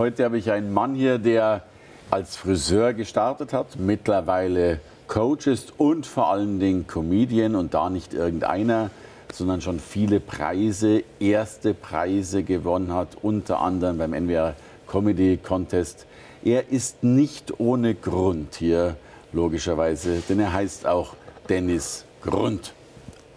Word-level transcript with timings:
Heute 0.00 0.24
habe 0.24 0.38
ich 0.38 0.50
einen 0.50 0.72
Mann 0.72 0.94
hier, 0.94 1.18
der 1.18 1.62
als 2.10 2.34
Friseur 2.34 2.94
gestartet 2.94 3.52
hat, 3.52 3.78
mittlerweile 3.78 4.80
Coach 5.08 5.46
ist 5.46 5.74
und 5.78 6.06
vor 6.06 6.30
allen 6.30 6.58
Dingen 6.58 6.86
Comedian 6.86 7.54
und 7.54 7.74
da 7.74 7.90
nicht 7.90 8.14
irgendeiner, 8.14 8.88
sondern 9.30 9.60
schon 9.60 9.78
viele 9.78 10.18
Preise, 10.18 11.04
erste 11.18 11.74
Preise 11.74 12.44
gewonnen 12.44 12.94
hat, 12.94 13.08
unter 13.20 13.60
anderem 13.60 13.98
beim 13.98 14.14
NWR 14.14 14.54
Comedy 14.86 15.36
Contest. 15.36 16.06
Er 16.42 16.70
ist 16.70 17.04
nicht 17.04 17.60
ohne 17.60 17.94
Grund 17.94 18.54
hier, 18.54 18.96
logischerweise, 19.34 20.22
denn 20.26 20.40
er 20.40 20.54
heißt 20.54 20.86
auch 20.86 21.12
Dennis 21.50 22.06
Grund. 22.22 22.72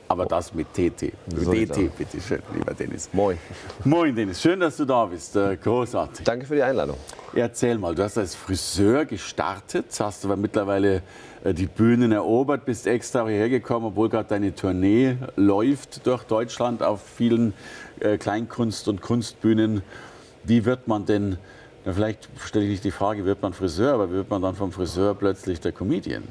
Aber 0.07 0.25
das 0.25 0.53
mit 0.53 0.67
TT. 0.73 1.13
So 1.35 1.51
DT, 1.51 1.95
bitte 1.97 2.19
schön, 2.21 2.41
lieber 2.53 2.73
Dennis. 2.73 3.09
Moin. 3.13 3.37
Moin, 3.83 4.15
Dennis. 4.15 4.41
Schön, 4.41 4.59
dass 4.59 4.77
du 4.77 4.85
da 4.85 5.05
bist. 5.05 5.35
Äh, 5.35 5.57
Großartig. 5.57 6.25
Danke 6.25 6.45
für 6.45 6.55
die 6.55 6.63
Einladung. 6.63 6.97
Erzähl 7.33 7.77
mal, 7.77 7.95
du 7.95 8.03
hast 8.03 8.17
als 8.17 8.35
Friseur 8.35 9.05
gestartet, 9.05 9.85
hast 9.99 10.25
aber 10.25 10.35
mittlerweile 10.35 11.01
äh, 11.43 11.53
die 11.53 11.65
Bühnen 11.65 12.11
erobert, 12.11 12.65
bist 12.65 12.85
extra 12.85 13.27
hierher 13.27 13.49
gekommen, 13.49 13.87
obwohl 13.87 14.09
gerade 14.09 14.29
deine 14.29 14.53
Tournee 14.53 15.17
läuft 15.35 16.05
durch 16.05 16.23
Deutschland 16.25 16.83
auf 16.83 17.01
vielen 17.01 17.53
äh, 17.99 18.17
Kleinkunst- 18.17 18.87
und 18.87 19.01
Kunstbühnen. 19.01 19.81
Wie 20.43 20.65
wird 20.65 20.87
man 20.87 21.05
denn, 21.05 21.37
vielleicht 21.85 22.29
stelle 22.37 22.65
ich 22.65 22.71
nicht 22.71 22.83
die 22.83 22.91
Frage, 22.91 23.25
wird 23.25 23.41
man 23.41 23.53
Friseur, 23.53 23.93
aber 23.93 24.09
wie 24.09 24.15
wird 24.15 24.29
man 24.29 24.41
dann 24.41 24.55
vom 24.55 24.71
Friseur 24.71 25.15
plötzlich 25.15 25.59
der 25.59 25.71
Comedian? 25.71 26.23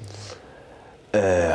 Äh, 1.13 1.51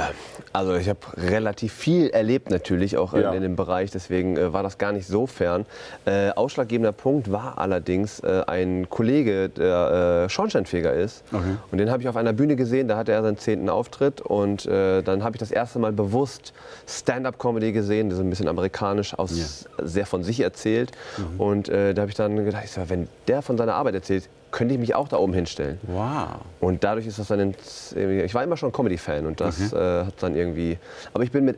also 0.53 0.75
ich 0.75 0.87
habe 0.87 0.99
relativ 1.17 1.73
viel 1.73 2.09
erlebt 2.09 2.49
natürlich 2.51 2.97
auch 2.97 3.13
Ja. 3.13 3.29
in, 3.31 3.37
in 3.37 3.41
dem 3.43 3.55
Bereich, 3.55 3.91
deswegen 3.91 4.37
äh, 4.37 4.53
war 4.53 4.63
das 4.63 4.77
gar 4.77 4.91
nicht 4.91 5.07
so 5.07 5.25
fern. 5.27 5.65
Äh, 6.05 6.29
ausschlaggebender 6.29 6.91
Punkt 6.91 7.31
war 7.31 7.57
allerdings 7.57 8.19
äh, 8.19 8.43
ein 8.47 8.87
Kollege, 8.89 9.49
der 9.49 10.25
äh, 10.25 10.29
Schornsteinfeger 10.29 10.93
ist. 10.93 11.23
Okay. 11.31 11.43
Und 11.71 11.77
den 11.79 11.89
habe 11.89 12.01
ich 12.01 12.09
auf 12.09 12.15
einer 12.15 12.33
Bühne 12.33 12.55
gesehen, 12.55 12.87
da 12.87 12.97
hatte 12.97 13.11
er 13.11 13.23
seinen 13.23 13.37
zehnten 13.37 13.69
Auftritt 13.69 14.21
und 14.21 14.65
äh, 14.67 15.01
dann 15.01 15.23
habe 15.23 15.35
ich 15.35 15.39
das 15.39 15.51
erste 15.51 15.79
Mal 15.79 15.91
bewusst 15.91 16.53
Stand-up-Comedy 16.87 17.71
gesehen, 17.71 18.11
so 18.11 18.21
ein 18.21 18.29
bisschen 18.29 18.47
amerikanisch 18.47 19.17
aus, 19.17 19.65
sehr 19.81 20.05
von 20.05 20.23
sich 20.23 20.39
erzählt. 20.39 20.91
Mhm. 21.17 21.39
Und 21.39 21.67
da 21.67 21.93
habe 21.97 22.09
ich 22.09 22.15
dann 22.15 22.35
gedacht, 22.45 22.63
ich 22.65 22.71
sag, 22.71 22.89
wenn 22.89 23.07
der 23.27 23.41
von 23.41 23.57
seiner 23.57 23.75
Arbeit 23.75 23.95
erzählt, 23.95 24.29
könnte 24.51 24.73
ich 24.73 24.79
mich 24.79 24.95
auch 24.95 25.07
da 25.07 25.17
oben 25.17 25.33
hinstellen. 25.33 25.79
Wow. 25.83 26.39
Und 26.59 26.83
dadurch 26.83 27.05
ist 27.05 27.19
das 27.19 27.27
dann, 27.27 27.39
ins, 27.39 27.93
ich 27.93 28.33
war 28.33 28.43
immer 28.43 28.57
schon 28.57 28.71
Comedy-Fan 28.71 29.25
und 29.25 29.39
das 29.41 29.59
Mhm. 29.71 29.77
äh, 29.77 30.05
hat 30.05 30.13
dann 30.21 30.35
irgendwie, 30.35 30.77
aber 31.13 31.23
ich 31.23 31.31
bin 31.31 31.45
mit 31.45 31.57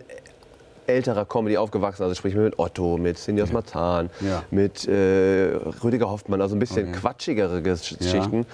älterer 0.87 1.25
Comedy 1.25 1.55
aufgewachsen, 1.55 2.01
also 2.01 2.15
sprich 2.15 2.33
mit 2.33 2.57
Otto, 2.57 2.97
mit 2.97 3.17
Cindy 3.19 3.43
aus 3.43 3.51
Marzahn, 3.51 4.09
Ja. 4.21 4.41
mit 4.49 4.87
äh, 4.87 5.51
Rüdiger 5.83 6.09
Hoffmann, 6.09 6.41
also 6.41 6.55
ein 6.55 6.59
bisschen 6.59 6.91
quatschigere 6.91 7.59
Gesch- 7.59 7.95
Geschichten. 7.97 8.45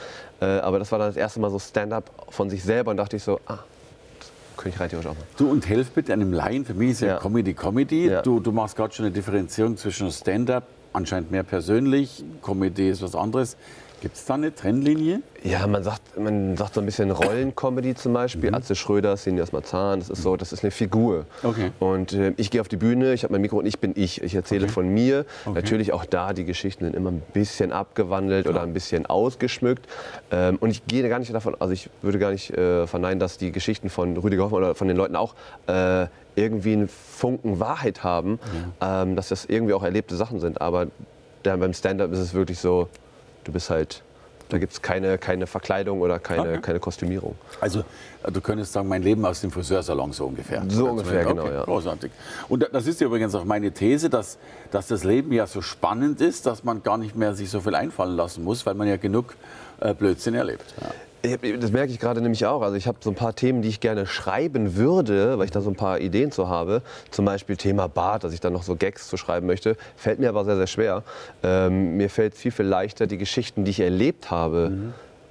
Äh, 0.42 0.46
aber 0.46 0.80
das 0.80 0.92
war 0.92 1.00
dann 1.00 1.08
das 1.08 1.16
erste 1.18 1.40
Mal 1.40 1.50
so 1.50 1.60
Stand-up 1.60 2.12
von 2.30 2.50
sich 2.50 2.62
selber 2.62 2.92
und 2.92 2.98
dachte 2.98 3.16
ich 3.16 3.24
so, 3.24 3.40
ah, 3.48 3.60
könnte 4.58 4.76
ich 4.76 4.80
rein 4.82 4.90
theoretisch 4.90 5.12
auch 5.12 5.16
machen. 5.16 5.28
Du 5.38 5.50
und 5.50 5.68
helf 5.70 5.92
bitte 5.92 6.12
einem 6.12 6.34
Laien. 6.34 6.66
Für 6.66 6.74
mich 6.74 6.92
ist 6.92 7.02
ja, 7.02 7.08
Ja. 7.08 7.18
Comedy 7.20 7.54
Comedy. 7.54 8.08
Ja. 8.10 8.22
Du, 8.22 8.42
du 8.42 8.52
machst 8.52 8.76
gerade 8.76 8.94
schon 8.94 9.06
eine 9.06 9.14
Differenzierung 9.14 9.78
zwischen 9.78 10.12
Stand-up, 10.12 10.64
anscheinend 10.92 11.32
mehr 11.32 11.44
persönlich, 11.44 12.22
Comedy 12.44 12.90
ist 12.90 13.02
was 13.02 13.16
anderes. 13.16 13.56
Gibt 14.02 14.16
es 14.16 14.26
da 14.26 14.36
eine 14.36 14.54
Trennlinie? 14.54 15.22
Ja, 15.44 15.66
man 15.68 15.84
sagt, 15.84 16.18
man 16.18 16.58
sagt 16.58 16.74
so 16.74 16.82
ein 16.82 16.86
bisschen 16.86 17.12
Rollencomedy 17.12 17.96
zum 17.96 18.14
Beispiel. 18.14 18.50
Mhm. 18.50 18.56
Atze 18.56 18.76
Schröder, 18.76 19.14
aus 19.14 19.52
Marzahn, 19.52 20.00
das 20.00 20.10
ist 20.10 20.24
so, 20.24 20.36
das 20.38 20.54
ist 20.54 20.64
eine 20.64 20.72
Figur. 20.72 21.26
Okay. 21.44 21.72
Und 21.80 22.14
äh, 22.14 22.34
ich 22.38 22.52
gehe 22.52 22.62
auf 22.62 22.68
die 22.68 22.78
Bühne, 22.78 23.14
ich 23.14 23.24
habe 23.24 23.34
mein 23.34 23.42
Mikro 23.42 23.58
und 23.58 23.66
ich 23.66 23.80
bin 23.80 23.94
ich. 23.96 24.22
Ich 24.22 24.36
erzähle 24.36 24.68
von 24.70 24.88
mir. 24.88 25.26
Natürlich 25.52 25.94
auch 25.94 26.06
da, 26.06 26.34
die 26.34 26.46
Geschichten 26.46 26.86
sind 26.86 26.96
immer 26.96 27.12
ein 27.12 27.22
bisschen 27.34 27.72
abgewandelt 27.72 28.48
oder 28.48 28.62
ein 28.62 28.74
bisschen 28.74 29.06
ausgeschmückt. 29.06 29.88
Ähm, 30.32 30.58
und 30.60 30.70
ich 30.70 30.86
gehe 30.88 31.08
gar 31.08 31.20
nicht 31.20 31.34
davon, 31.34 31.56
also 31.60 31.74
ich 31.74 31.90
würde 32.02 32.20
gar 32.20 32.32
nicht 32.32 32.52
äh, 32.52 32.88
verneinen, 32.88 33.20
dass 33.20 33.38
die 33.38 33.52
Geschichten 33.52 33.90
von 33.90 34.18
Rüdiger 34.18 34.44
Hoffmann 34.44 34.64
oder 34.64 34.76
von 34.76 34.88
den 34.88 34.98
Leuten 34.98 35.16
auch 35.16 35.36
äh, 35.68 36.08
irgendwie 36.36 36.74
einen 36.74 36.88
Funken 36.88 37.60
Wahrheit 37.60 38.04
haben, 38.04 38.40
ähm, 38.82 39.16
dass 39.16 39.30
das 39.30 39.46
irgendwie 39.46 39.74
auch 39.74 39.84
erlebte 39.84 40.16
Sachen 40.16 40.40
sind. 40.40 40.62
Aber 40.62 40.88
dann 41.44 41.60
beim 41.60 41.74
Stand-up 41.74 42.12
ist 42.12 42.20
es 42.20 42.34
wirklich 42.34 42.60
so, 42.60 42.90
du 43.46 43.52
bist 43.54 43.70
halt, 43.70 44.02
da 44.50 44.58
gibt 44.60 44.74
es 44.74 44.82
keine, 44.82 45.18
keine 45.18 45.48
Verkleidung 45.48 46.02
oder 46.02 46.20
keine, 46.20 46.42
Okay. 46.42 46.60
keine 46.62 46.80
Kostümierung. 46.80 47.36
Also 47.62 47.80
äh, 48.24 48.32
du 48.32 48.42
könntest 48.42 48.74
sagen, 48.74 48.88
mein 48.88 49.02
Leben 49.02 49.26
aus 49.26 49.42
dem 49.42 49.50
Friseursalon 49.52 50.12
so 50.12 50.26
ungefähr. 50.26 50.64
So 50.68 50.90
ungefähr, 50.90 51.22
okay, 51.26 51.30
genau, 51.30 51.48
ja. 51.48 51.64
Großartig. 51.64 52.12
Und 52.50 52.62
da- 52.64 52.68
das 52.72 52.86
ist 52.86 53.00
ja 53.02 53.08
übrigens 53.08 53.34
auch 53.34 53.46
meine 53.46 53.72
These, 53.72 54.10
dass, 54.10 54.38
dass 54.72 54.88
das 54.88 55.04
Leben 55.04 55.32
ja 55.32 55.48
so 55.48 55.62
spannend 55.62 56.22
ist, 56.22 56.46
dass 56.46 56.64
man 56.64 56.84
gar 56.84 56.98
nicht 56.98 57.16
mehr 57.16 57.34
sich 57.34 57.50
so 57.50 57.62
viel 57.62 57.74
einfallen 57.76 58.16
lassen 58.16 58.44
muss, 58.44 58.66
weil 58.66 58.76
man 58.76 58.88
ja 58.88 58.98
genug 58.98 59.36
äh, 59.80 59.94
Blödsinn 59.94 60.36
erlebt. 60.36 60.74
Ja. 60.80 60.88
Das 61.60 61.72
merke 61.72 61.92
ich 61.92 62.00
gerade 62.00 62.22
nämlich 62.22 62.46
auch. 62.46 62.62
Also 62.62 62.76
ich 62.76 62.88
habe 62.88 62.98
so 63.02 63.10
ein 63.10 63.16
paar 63.16 63.36
Themen, 63.36 63.62
die 63.62 63.70
ich 63.70 63.80
gerne 63.80 64.06
schreiben 64.06 64.76
würde, 64.76 65.38
weil 65.38 65.46
ich 65.46 65.52
da 65.52 65.62
so 65.62 65.70
ein 65.70 65.76
paar 65.76 66.00
Ideen 66.00 66.32
zu 66.32 66.50
habe. 66.50 66.82
Zum 67.12 67.26
Beispiel 67.26 67.58
Thema 67.58 67.88
Bart, 67.88 68.24
dass 68.24 68.34
ich 68.34 68.40
da 68.40 68.50
noch 68.50 68.64
so 68.64 68.76
Gags 68.76 69.08
zu 69.08 69.18
schreiben 69.18 69.48
möchte. 69.48 69.76
Fällt 69.96 70.20
mir 70.20 70.30
aber 70.30 70.46
sehr, 70.46 70.58
sehr 70.58 70.68
schwer. 70.68 71.04
Ähm, 71.44 71.98
mir 71.98 72.10
fällt 72.10 72.36
viel, 72.36 72.52
viel 72.52 72.66
leichter, 72.66 73.08
die 73.08 73.18
Geschichten, 73.18 73.66
die 73.66 73.72
ich 73.72 73.80
erlebt 73.80 74.32
habe, 74.32 74.72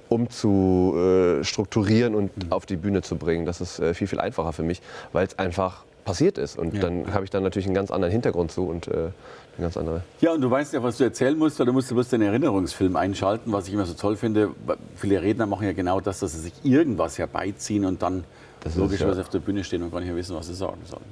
um 0.09 0.29
zu 0.29 0.95
äh, 0.97 1.43
strukturieren 1.43 2.15
und 2.15 2.31
auf 2.49 2.65
die 2.65 2.77
Bühne 2.77 3.01
zu 3.01 3.15
bringen. 3.15 3.45
Das 3.45 3.61
ist 3.61 3.79
äh, 3.79 3.93
viel, 3.93 4.07
viel 4.07 4.19
einfacher 4.19 4.53
für 4.53 4.63
mich, 4.63 4.81
weil 5.13 5.25
es 5.25 5.37
einfach 5.39 5.85
passiert 6.05 6.37
ist. 6.37 6.57
Und 6.57 6.75
Ja. 6.75 6.81
dann 6.81 7.13
habe 7.13 7.25
ich 7.25 7.29
dann 7.31 7.43
natürlich 7.43 7.65
einen 7.65 7.75
ganz 7.75 7.91
anderen 7.91 8.11
Hintergrund 8.11 8.51
zu 8.51 8.65
und 8.67 8.87
äh, 8.87 8.91
eine 8.91 9.11
ganz 9.59 9.75
andere. 9.75 10.01
Ja, 10.21 10.31
und 10.31 10.41
du 10.41 10.49
weißt 10.49 10.73
ja, 10.73 10.81
was 10.83 10.97
du 10.97 11.03
erzählen 11.03 11.37
musst, 11.37 11.59
weil 11.59 11.65
du 11.65 11.73
musst 11.73 11.89
bloß 11.89 12.09
den 12.09 12.21
Erinnerungsfilm 12.21 12.95
einschalten, 12.95 13.51
was 13.51 13.67
ich 13.67 13.73
immer 13.73 13.85
so 13.85 13.93
toll 13.95 14.15
finde. 14.15 14.51
Viele 14.95 15.21
Redner 15.21 15.45
machen 15.47 15.65
ja 15.65 15.73
genau 15.73 15.99
das, 15.99 16.19
dass 16.19 16.31
sie 16.33 16.39
sich 16.39 16.53
irgendwas 16.63 17.17
herbeiziehen 17.17 17.85
und 17.85 18.01
dann 18.01 18.23
logischerweise 18.75 19.19
ja. 19.19 19.23
auf 19.23 19.29
der 19.29 19.39
Bühne 19.39 19.63
stehen 19.63 19.83
und 19.83 19.91
gar 19.91 19.99
nicht 19.99 20.07
mehr 20.07 20.17
wissen, 20.17 20.35
was 20.35 20.47
sie 20.47 20.53
sagen 20.55 20.81
sollen. 20.85 21.03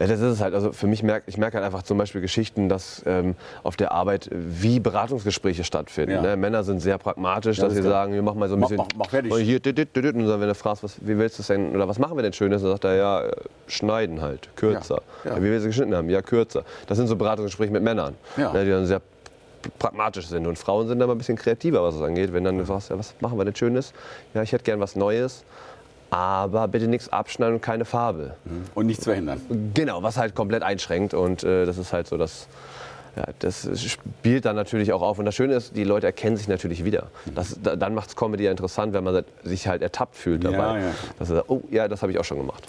Ja, 0.00 0.06
das 0.06 0.20
ist 0.20 0.32
es 0.32 0.40
halt. 0.40 0.54
Also 0.54 0.72
für 0.72 0.86
mich 0.86 1.02
merkt, 1.02 1.28
ich 1.28 1.36
merke 1.36 1.56
halt 1.58 1.66
einfach 1.66 1.82
zum 1.82 1.98
Beispiel 1.98 2.20
Geschichten, 2.22 2.68
dass 2.70 3.02
ähm, 3.04 3.34
auf 3.62 3.76
der 3.76 3.92
Arbeit 3.92 4.28
wie 4.32 4.80
Beratungsgespräche 4.80 5.64
stattfinden. 5.64 6.12
Ja. 6.12 6.22
Ne? 6.22 6.36
Männer 6.36 6.64
sind 6.64 6.80
sehr 6.80 6.96
pragmatisch, 6.96 7.58
Ja, 7.58 7.64
dass 7.64 7.74
das 7.74 7.82
sie 7.82 7.88
sagen, 7.88 8.14
wir 8.14 8.22
machen 8.22 8.38
mal 8.38 8.48
so 8.48 8.54
ein 8.54 8.60
Mach- 8.60 8.68
bisschen. 8.70 8.86
mach- 8.88 8.96
mach 8.96 9.10
fertig. 9.10 9.30
Und 9.32 9.40
hier, 9.40 9.60
dit, 9.60 9.76
dit, 9.76 9.94
dit, 9.94 10.14
und 10.14 10.26
dann, 10.26 10.40
wenn 10.40 10.48
du 10.48 10.54
fragst, 10.54 10.82
was, 10.82 10.96
wie 11.00 11.18
willst 11.18 11.38
du 11.38 11.42
denn, 11.42 11.74
oder 11.76 11.86
was 11.88 11.98
machen 11.98 12.16
wir 12.16 12.22
denn 12.22 12.32
Schönes, 12.32 12.62
dann 12.62 12.70
sagt 12.70 12.84
er, 12.84 12.94
ja, 12.96 13.20
äh, 13.26 13.32
schneiden 13.66 14.22
halt, 14.22 14.48
kürzer. 14.56 15.02
Ja. 15.24 15.36
Wie 15.36 15.50
wir 15.50 15.60
sie 15.60 15.66
geschnitten 15.66 15.94
haben, 15.94 16.08
ja, 16.08 16.22
kürzer. 16.22 16.64
Das 16.86 16.96
sind 16.96 17.06
so 17.06 17.16
Beratungsgespräche 17.16 17.72
mit 17.72 17.82
Männern, 17.82 18.14
ne, 18.38 18.64
die 18.64 18.70
dann 18.70 18.86
sehr 18.86 19.02
pragmatisch 19.78 20.26
sind. 20.26 20.46
Und 20.46 20.58
Frauen 20.58 20.88
sind 20.88 20.98
dann 20.98 21.08
mal 21.08 21.14
ein 21.14 21.18
bisschen 21.18 21.36
kreativer, 21.36 21.82
was 21.82 21.94
das 21.96 22.02
angeht. 22.04 22.32
Wenn 22.32 22.44
dann 22.44 22.56
du 22.58 22.64
sagst, 22.64 22.88
ja, 22.90 22.98
was 22.98 23.14
machen 23.20 23.38
wir 23.38 23.44
denn 23.44 23.54
Schönes? 23.54 23.92
Ja, 24.34 24.42
ich 24.42 24.52
hätte 24.52 24.64
gern 24.64 24.80
was 24.80 24.96
Neues. 24.96 25.44
Aber 26.12 26.68
bitte 26.68 26.88
nichts 26.88 27.08
abschneiden 27.08 27.54
und 27.54 27.62
keine 27.62 27.86
Farbe. 27.86 28.34
Und 28.74 28.86
nichts 28.86 29.04
verhindern. 29.04 29.40
Genau, 29.72 30.02
was 30.02 30.18
halt 30.18 30.34
komplett 30.34 30.62
einschränkt 30.62 31.14
und 31.14 31.42
äh, 31.42 31.64
das 31.64 31.78
ist 31.78 31.94
halt 31.94 32.06
so 32.06 32.18
das. 32.18 32.48
Ja, 33.16 33.24
das 33.40 33.68
spielt 33.78 34.44
dann 34.44 34.56
natürlich 34.56 34.92
auch 34.92 35.02
auf. 35.02 35.18
Und 35.18 35.24
das 35.24 35.34
Schöne 35.34 35.54
ist, 35.54 35.76
die 35.76 35.84
Leute 35.84 36.06
erkennen 36.06 36.36
sich 36.36 36.48
natürlich 36.48 36.84
wieder. 36.84 37.08
Das, 37.34 37.58
da, 37.62 37.76
dann 37.76 37.94
macht 37.94 38.08
es 38.10 38.16
Comedy 38.16 38.44
ja 38.44 38.50
interessant, 38.50 38.94
wenn 38.94 39.04
man 39.04 39.24
sich 39.42 39.68
halt 39.68 39.82
ertappt 39.82 40.16
fühlt 40.16 40.44
dabei. 40.44 40.56
Ja, 40.56 40.78
ja. 40.78 40.94
Dass 41.18 41.30
er 41.30 41.36
sagt, 41.36 41.50
oh 41.50 41.62
ja, 41.70 41.88
das 41.88 42.00
habe 42.02 42.12
ich 42.12 42.18
auch 42.18 42.24
schon 42.24 42.38
gemacht. 42.38 42.64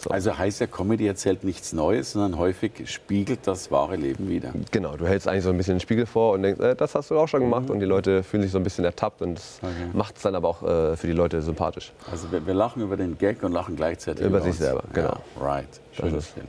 So. 0.00 0.10
Also 0.10 0.38
heißt 0.38 0.60
ja, 0.60 0.68
Comedy 0.68 1.08
erzählt 1.08 1.42
nichts 1.42 1.72
Neues, 1.72 2.12
sondern 2.12 2.38
häufig 2.38 2.88
spiegelt 2.88 3.40
das 3.48 3.72
wahre 3.72 3.96
Leben 3.96 4.28
wieder. 4.28 4.52
Genau, 4.70 4.96
du 4.96 5.08
hältst 5.08 5.26
eigentlich 5.26 5.42
so 5.42 5.50
ein 5.50 5.56
bisschen 5.56 5.74
den 5.74 5.80
Spiegel 5.80 6.06
vor 6.06 6.34
und 6.34 6.42
denkst, 6.44 6.60
äh, 6.60 6.76
das 6.76 6.94
hast 6.94 7.10
du 7.10 7.18
auch 7.18 7.26
schon 7.26 7.40
gemacht. 7.40 7.68
Und 7.68 7.80
die 7.80 7.84
Leute 7.86 8.22
fühlen 8.22 8.44
sich 8.44 8.52
so 8.52 8.58
ein 8.58 8.62
bisschen 8.64 8.84
ertappt 8.84 9.22
und 9.22 9.34
das 9.34 9.58
Okay. 9.60 9.90
macht 9.92 10.16
es 10.16 10.22
dann 10.22 10.36
aber 10.36 10.48
auch 10.48 10.62
äh, 10.62 10.96
für 10.96 11.08
die 11.08 11.12
Leute 11.12 11.42
sympathisch. 11.42 11.92
Also 12.12 12.30
wir, 12.30 12.46
wir 12.46 12.54
lachen 12.54 12.80
über 12.80 12.96
den 12.96 13.18
Gag 13.18 13.42
und 13.42 13.50
lachen 13.50 13.74
gleichzeitig 13.74 14.20
Über 14.24 14.36
über 14.38 14.40
sich 14.42 14.50
uns. 14.52 14.58
selber, 14.60 14.84
genau. 14.92 15.16
Ja, 15.40 15.42
right. 15.44 15.68
Schönes 15.92 16.26
ist- 16.26 16.34
Bild. 16.36 16.46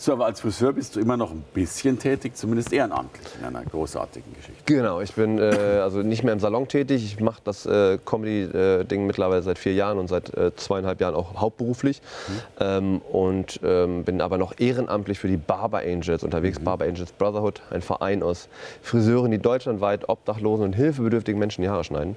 So, 0.00 0.12
aber 0.12 0.26
als 0.26 0.40
Friseur 0.40 0.72
bist 0.72 0.94
du 0.94 1.00
immer 1.00 1.16
noch 1.16 1.32
ein 1.32 1.44
bisschen 1.54 1.98
tätig, 1.98 2.36
zumindest 2.36 2.72
ehrenamtlich 2.72 3.26
in 3.40 3.44
einer 3.44 3.64
großartigen 3.64 4.32
Geschichte. 4.32 4.62
Genau, 4.64 5.00
ich 5.00 5.12
bin 5.14 5.38
äh, 5.38 5.80
also 5.82 6.02
nicht 6.02 6.22
mehr 6.22 6.32
im 6.32 6.38
Salon 6.38 6.68
tätig. 6.68 7.04
Ich 7.04 7.20
mache 7.20 7.40
das 7.42 7.66
äh, 7.66 7.98
Comedy-Ding 8.04 9.08
mittlerweile 9.08 9.42
seit 9.42 9.58
vier 9.58 9.74
Jahren 9.74 9.98
und 9.98 10.06
seit 10.06 10.32
äh, 10.36 10.54
zweieinhalb 10.54 11.00
Jahren 11.00 11.16
auch 11.16 11.40
hauptberuflich. 11.40 12.00
Mhm. 12.00 12.32
Ähm, 12.60 13.00
und 13.10 13.58
ähm, 13.64 14.04
bin 14.04 14.20
aber 14.20 14.38
noch 14.38 14.54
ehrenamtlich 14.60 15.18
für 15.18 15.26
die 15.26 15.36
Barber 15.36 15.78
Angels 15.78 16.22
unterwegs. 16.22 16.60
Mhm. 16.60 16.64
Barber 16.64 16.84
Angels 16.84 17.10
Brotherhood, 17.10 17.60
ein 17.70 17.82
Verein 17.82 18.22
aus 18.22 18.48
Friseuren, 18.82 19.32
die 19.32 19.38
deutschlandweit 19.38 20.08
obdachlosen 20.08 20.64
und 20.66 20.74
hilfebedürftigen 20.74 21.40
Menschen 21.40 21.62
die 21.62 21.70
Haare 21.70 21.82
schneiden. 21.82 22.14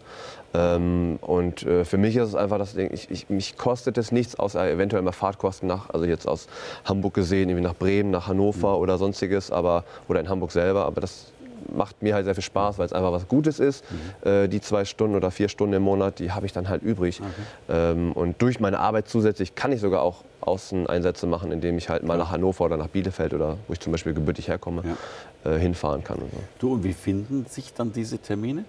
Ähm, 0.54 1.18
und 1.22 1.64
äh, 1.64 1.86
für 1.86 1.98
mich 1.98 2.16
ist 2.16 2.30
es 2.30 2.36
einfach 2.36 2.58
das 2.58 2.74
Ding, 2.74 2.90
ich, 2.94 3.10
ich, 3.10 3.30
mich 3.30 3.58
kostet 3.58 3.98
es 3.98 4.12
nichts, 4.12 4.36
außer 4.36 4.70
eventuell 4.70 5.02
mal 5.02 5.14
Fahrtkosten 5.14 5.68
nach, 5.68 5.90
also 5.90 6.06
jetzt 6.06 6.28
aus 6.28 6.48
Hamburg 6.84 7.14
gesehen, 7.14 7.50
irgendwie 7.50 7.66
nach 7.66 7.71
Bremen, 7.76 8.12
nach 8.12 8.28
Hannover 8.28 8.78
oder 8.78 8.98
sonstiges, 8.98 9.52
aber, 9.52 9.84
oder 10.08 10.20
in 10.20 10.30
Hamburg 10.30 10.52
selber, 10.52 10.86
aber 10.86 11.02
das 11.02 11.32
macht 11.74 12.02
mir 12.02 12.16
halt 12.16 12.26
sehr 12.26 12.36
viel 12.36 12.44
Spaß, 12.44 12.78
weil 12.78 12.86
es 12.86 12.94
einfach 12.94 13.12
was 13.12 13.28
Gutes 13.28 13.60
ist. 13.60 13.84
Mhm. 14.24 14.30
Äh, 14.30 14.48
die 14.48 14.62
zwei 14.62 14.86
Stunden 14.86 15.16
oder 15.16 15.32
vier 15.32 15.50
Stunden 15.50 15.74
im 15.74 15.84
Monat, 15.84 16.20
die 16.20 16.32
habe 16.32 16.46
ich 16.46 16.54
dann 16.54 16.70
halt 16.70 16.84
übrig. 16.84 17.22
Okay. 17.22 17.92
Ähm, 17.92 18.12
und 18.14 18.42
durch 18.42 18.60
meine 18.60 18.80
Arbeit 18.80 19.08
zusätzlich 19.08 19.56
kann 19.56 19.72
ich 19.72 19.80
sogar 19.80 20.02
auch 20.02 20.24
Außeneinsätze 20.42 21.28
machen, 21.28 21.52
indem 21.52 21.78
ich 21.78 21.90
halt 21.90 22.04
mal 22.04 22.18
nach 22.18 22.32
Hannover 22.32 22.66
oder 22.66 22.78
nach 22.78 22.88
Bielefeld 22.88 23.34
oder 23.34 23.58
wo 23.68 23.74
ich 23.74 23.80
zum 23.80 23.92
Beispiel 23.92 24.14
gebürtig 24.14 24.48
herkomme, 24.48 24.84
ja. 25.46 25.52
äh, 25.52 25.60
hinfahren 25.60 26.04
kann. 26.04 26.18
Und 26.18 26.32
so. 26.32 26.38
Du, 26.60 26.74
und 26.74 26.84
wie 26.84 26.94
finden 26.94 27.46
sich 27.48 27.74
dann 27.74 27.94
diese 27.94 28.18
Termine? 28.18 28.66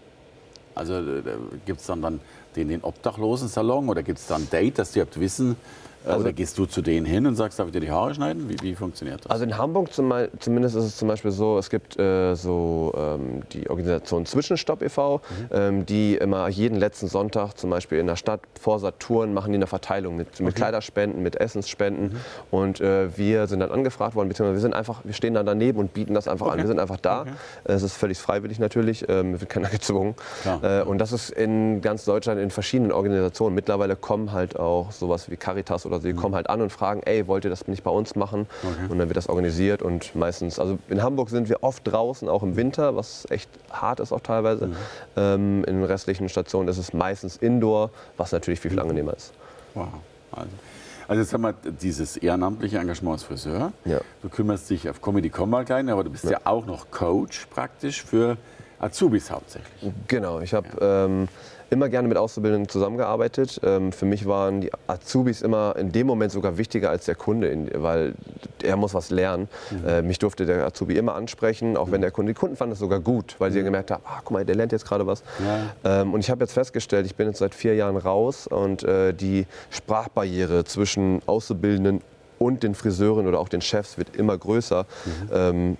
Also 0.75 0.95
äh, 0.95 1.23
gibt 1.67 1.81
es 1.81 1.87
dann, 1.87 2.03
dann 2.03 2.21
den, 2.57 2.69
den 2.69 2.83
Obdachlosen-Salon 2.83 3.89
oder 3.89 4.03
gibt 4.03 4.19
es 4.19 4.27
dann 4.27 4.43
ein 4.43 4.51
Date, 4.51 4.79
dass 4.79 4.93
die 4.93 5.01
habt 5.01 5.19
wissen, 5.19 5.57
also, 6.05 6.21
Oder 6.21 6.33
gehst 6.33 6.59
du 6.59 6.67
zu 6.67 6.83
denen 6.83 7.07
hin 7.07 7.27
und 7.27 7.37
sagst, 7.37 7.59
darf 7.59 7.67
ich 7.67 7.73
dir 7.73 7.81
die 7.81 7.91
Haare 7.91 8.15
schneiden? 8.15 8.49
Wie, 8.49 8.57
wie 8.63 8.75
funktioniert 8.75 9.25
das? 9.25 9.31
Also 9.31 9.45
in 9.45 9.57
Hamburg 9.57 9.93
zum, 9.93 10.13
zumindest 10.39 10.75
ist 10.75 10.85
es 10.85 10.97
zum 10.97 11.09
Beispiel 11.09 11.31
so, 11.31 11.59
es 11.59 11.71
gibt 11.71 11.99
äh, 11.99 12.35
so 12.35 12.93
ähm, 12.97 13.43
die 13.53 13.71
Organisation 13.71 14.27
Zwischenstopp 14.27 14.83
e.V., 14.83 15.19
mhm. 15.19 15.49
ähm, 15.53 15.87
die 15.87 16.17
immer 16.17 16.49
jeden 16.49 16.79
letzten 16.79 17.07
Sonntag 17.07 17.55
zum 17.57 17.71
Beispiel 17.71 17.99
in 17.99 18.07
der 18.07 18.17
Stadt 18.17 18.41
vor 18.61 18.81
Saturn 18.81 19.33
machen 19.33 19.53
die 19.53 19.57
eine 19.57 19.67
Verteilung 19.67 20.17
mit, 20.17 20.41
mit 20.41 20.55
Kleiderspenden, 20.55 21.23
mit 21.23 21.37
Essensspenden. 21.37 22.13
Mhm. 22.13 22.17
Und 22.51 22.81
äh, 22.81 23.17
wir 23.17 23.47
sind 23.47 23.61
dann 23.61 23.71
angefragt 23.71 24.15
worden, 24.17 24.29
beziehungsweise 24.29 24.57
wir 24.57 24.63
sind 24.63 24.75
einfach, 24.75 25.03
wir 25.05 25.15
stehen 25.15 25.35
dann 25.35 25.47
daneben 25.47 25.79
und 25.79 25.95
bieten 25.95 26.15
das 26.15 26.27
einfach 26.27 26.47
okay. 26.47 26.55
an. 26.55 26.61
Wir 26.61 26.67
sind 26.67 26.81
einfach 26.81 26.99
da. 26.99 27.23
Okay. 27.23 27.31
Es 27.65 27.83
ist 27.83 27.97
völlig 27.97 28.19
freiwillig 28.19 28.59
natürlich, 28.59 29.09
ähm, 29.09 29.41
wird 29.41 29.51
keiner 29.51 29.69
gezwungen. 29.71 30.15
Äh, 30.63 30.83
und 30.83 30.99
das 30.99 31.13
ist 31.13 31.31
in 31.31 31.81
ganz 31.81 32.05
Deutschland 32.05 32.41
in 32.41 32.51
verschiedenen 32.51 32.93
Organisationen. 32.93 33.55
Mittlerweile 33.55 33.95
kommen 33.95 34.33
halt 34.33 34.59
auch 34.59 34.91
sowas 34.91 35.31
wie 35.31 35.37
Caritas 35.37 35.87
oder 35.87 35.92
oder 35.93 36.01
sie 36.01 36.13
mhm. 36.13 36.17
kommen 36.17 36.35
halt 36.35 36.49
an 36.51 36.61
und 36.61 36.71
fragen, 36.71 37.03
ey, 37.05 37.27
wollt 37.27 37.45
ihr 37.45 37.51
das 37.51 37.69
nicht 37.69 37.85
bei 37.85 37.91
uns 37.91 38.17
machen? 38.17 38.47
Okay. 38.63 38.91
Und 38.91 38.99
dann 38.99 39.09
wird 39.09 39.17
das 39.17 39.29
organisiert 39.29 39.83
und 39.83 40.15
meistens, 40.15 40.59
also 40.59 40.79
in 40.89 41.03
Hamburg 41.03 41.31
sind 41.31 41.49
wir 41.49 41.63
oft 41.63 41.87
draußen, 41.87 42.29
auch 42.29 42.43
im 42.43 42.57
Winter, 42.57 42.97
was 42.97 43.27
echt 43.31 43.49
hart 43.71 44.01
ist 44.01 44.13
auch 44.13 44.21
teilweise. 44.21 44.69
Mhm. 44.69 44.77
Ähm, 45.17 45.65
in 45.65 45.77
den 45.77 45.85
restlichen 45.85 46.29
Stationen 46.29 46.69
ist 46.69 46.79
es 46.79 46.93
meistens 46.93 47.37
Indoor, 47.37 47.91
was 48.17 48.33
natürlich 48.33 48.61
viel, 48.61 48.71
viel 48.71 48.81
angenehmer 48.81 49.15
ist. 49.15 49.33
Wow. 49.75 49.89
Also. 50.33 50.51
Also 51.09 51.21
jetzt 51.21 51.35
haben 51.35 51.43
wir 51.43 51.53
dieses 51.53 52.17
ehrenamtliche 52.17 52.79
Engagement 52.79 53.15
als 53.15 53.25
Friseur. 53.25 53.73
Ja. 53.85 54.01
Du 54.23 54.29
kümmerst 54.29 54.71
dich 54.71 54.89
auf 54.89 55.03
Comedy 55.03 55.29
Combat 55.29 55.67
klein, 55.67 55.89
aber 55.91 56.05
du 56.05 56.11
bist 56.11 56.25
ja. 56.25 56.31
ja. 56.31 56.41
auch 56.45 56.65
noch 56.65 56.91
Coach 56.91 57.47
praktisch 57.47 58.03
für 58.03 58.37
Azubis 58.79 59.31
hauptsächlich. 59.31 59.93
Genau, 60.09 60.41
ich 60.41 60.55
habe 60.55 60.69
ja. 60.81 61.05
ähm, 61.05 61.29
immer 61.73 61.89
gerne 61.89 62.07
mit 62.07 62.19
Auszubildenden 62.19 62.69
zusammengearbeitet. 62.69 63.61
Ähm, 63.65 63.93
für 63.93 64.05
mich 64.05 64.27
waren 64.27 64.61
die 64.61 64.71
Azubis 64.87 65.41
immer 65.41 65.75
in 65.79 65.91
dem 65.91 66.07
Moment 66.07 66.31
sogar 66.31 66.59
wichtiger 66.59 66.91
als 66.91 67.07
der 67.07 67.15
Kunde, 67.15 67.67
weil 67.77 68.15
er 68.63 68.77
muss 68.77 68.93
was 68.93 69.11
lernen. 69.11 69.49
Mhm. 69.71 69.89
Äh, 69.89 70.03
mich 70.03 70.19
durfte 70.19 70.45
der 70.45 70.67
Azubi 70.67 70.97
immer 70.97 71.15
ansprechen, 71.15 71.79
auch 71.79 71.87
mhm. 71.87 71.93
wenn 71.93 72.01
der 72.03 72.11
Kunde, 72.11 72.35
die 72.35 72.39
Kunden 72.39 72.57
fanden 72.57 72.73
das 72.73 72.79
sogar 72.79 73.01
gut, 73.01 73.37
weil 73.39 73.51
sie 73.51 73.61
mhm. 73.61 73.65
gemerkt 73.65 73.91
haben, 73.91 74.03
ah, 74.07 74.21
guck 74.23 74.33
mal, 74.33 74.45
der 74.45 74.55
lernt 74.55 74.73
jetzt 74.73 74.87
gerade 74.87 75.07
was. 75.07 75.23
Ja. 75.85 76.03
Ähm, 76.03 76.13
und 76.13 76.21
ich 76.21 76.31
habe 76.31 76.45
jetzt 76.45 76.53
festgestellt, 76.53 77.07
ich 77.07 77.17
bin 77.17 77.27
jetzt 77.27 77.39
seit 77.39 77.55
vier 77.55 77.75
Jahren 77.75 77.97
raus 77.97 78.47
und 78.47 78.83
äh, 78.83 79.15
die 79.15 79.47
Sprachbarriere 79.71 80.65
zwischen 80.65 81.23
Auszubildenden 81.25 82.03
und 82.39 82.63
den 82.63 82.75
Friseuren 82.75 83.27
oder 83.27 83.41
auch 83.41 83.49
den 83.49 83.63
Chefs 83.63 83.97
wird 83.97 84.15
immer 84.15 84.37
größer. 84.37 84.85
Mhm. 85.05 85.31
Ähm, 85.33 85.77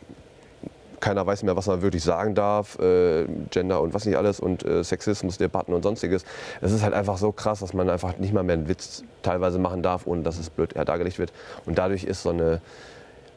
keiner 1.03 1.27
weiß 1.27 1.43
mehr, 1.43 1.57
was 1.57 1.67
man 1.67 1.83
wirklich 1.83 2.03
sagen 2.03 2.35
darf, 2.35 2.79
äh, 2.79 3.27
Gender 3.51 3.83
und 3.83 3.93
was 3.93 4.07
nicht 4.07 4.17
alles 4.17 4.41
und 4.41 4.65
äh, 4.65 4.83
Sexismus, 4.83 5.37
Debatten 5.37 5.75
und 5.75 5.83
sonstiges. 5.83 6.25
Es 6.63 6.73
ist 6.73 6.83
halt 6.83 6.95
einfach 6.95 7.19
so 7.19 7.33
krass, 7.33 7.61
dass 7.61 7.75
man 7.75 7.91
einfach 7.91 8.17
nicht 8.17 8.33
mal 8.33 8.43
mehr 8.43 8.55
einen 8.55 8.69
Witz 8.69 9.03
teilweise 9.23 9.59
machen 9.59 9.83
darf, 9.83 10.07
ohne 10.07 10.23
dass 10.23 10.39
es 10.39 10.49
blöd 10.49 10.75
dargelegt 10.75 11.19
wird. 11.19 11.33
Und 11.67 11.77
dadurch 11.77 12.05
ist 12.05 12.23
so 12.23 12.31
eine, 12.31 12.63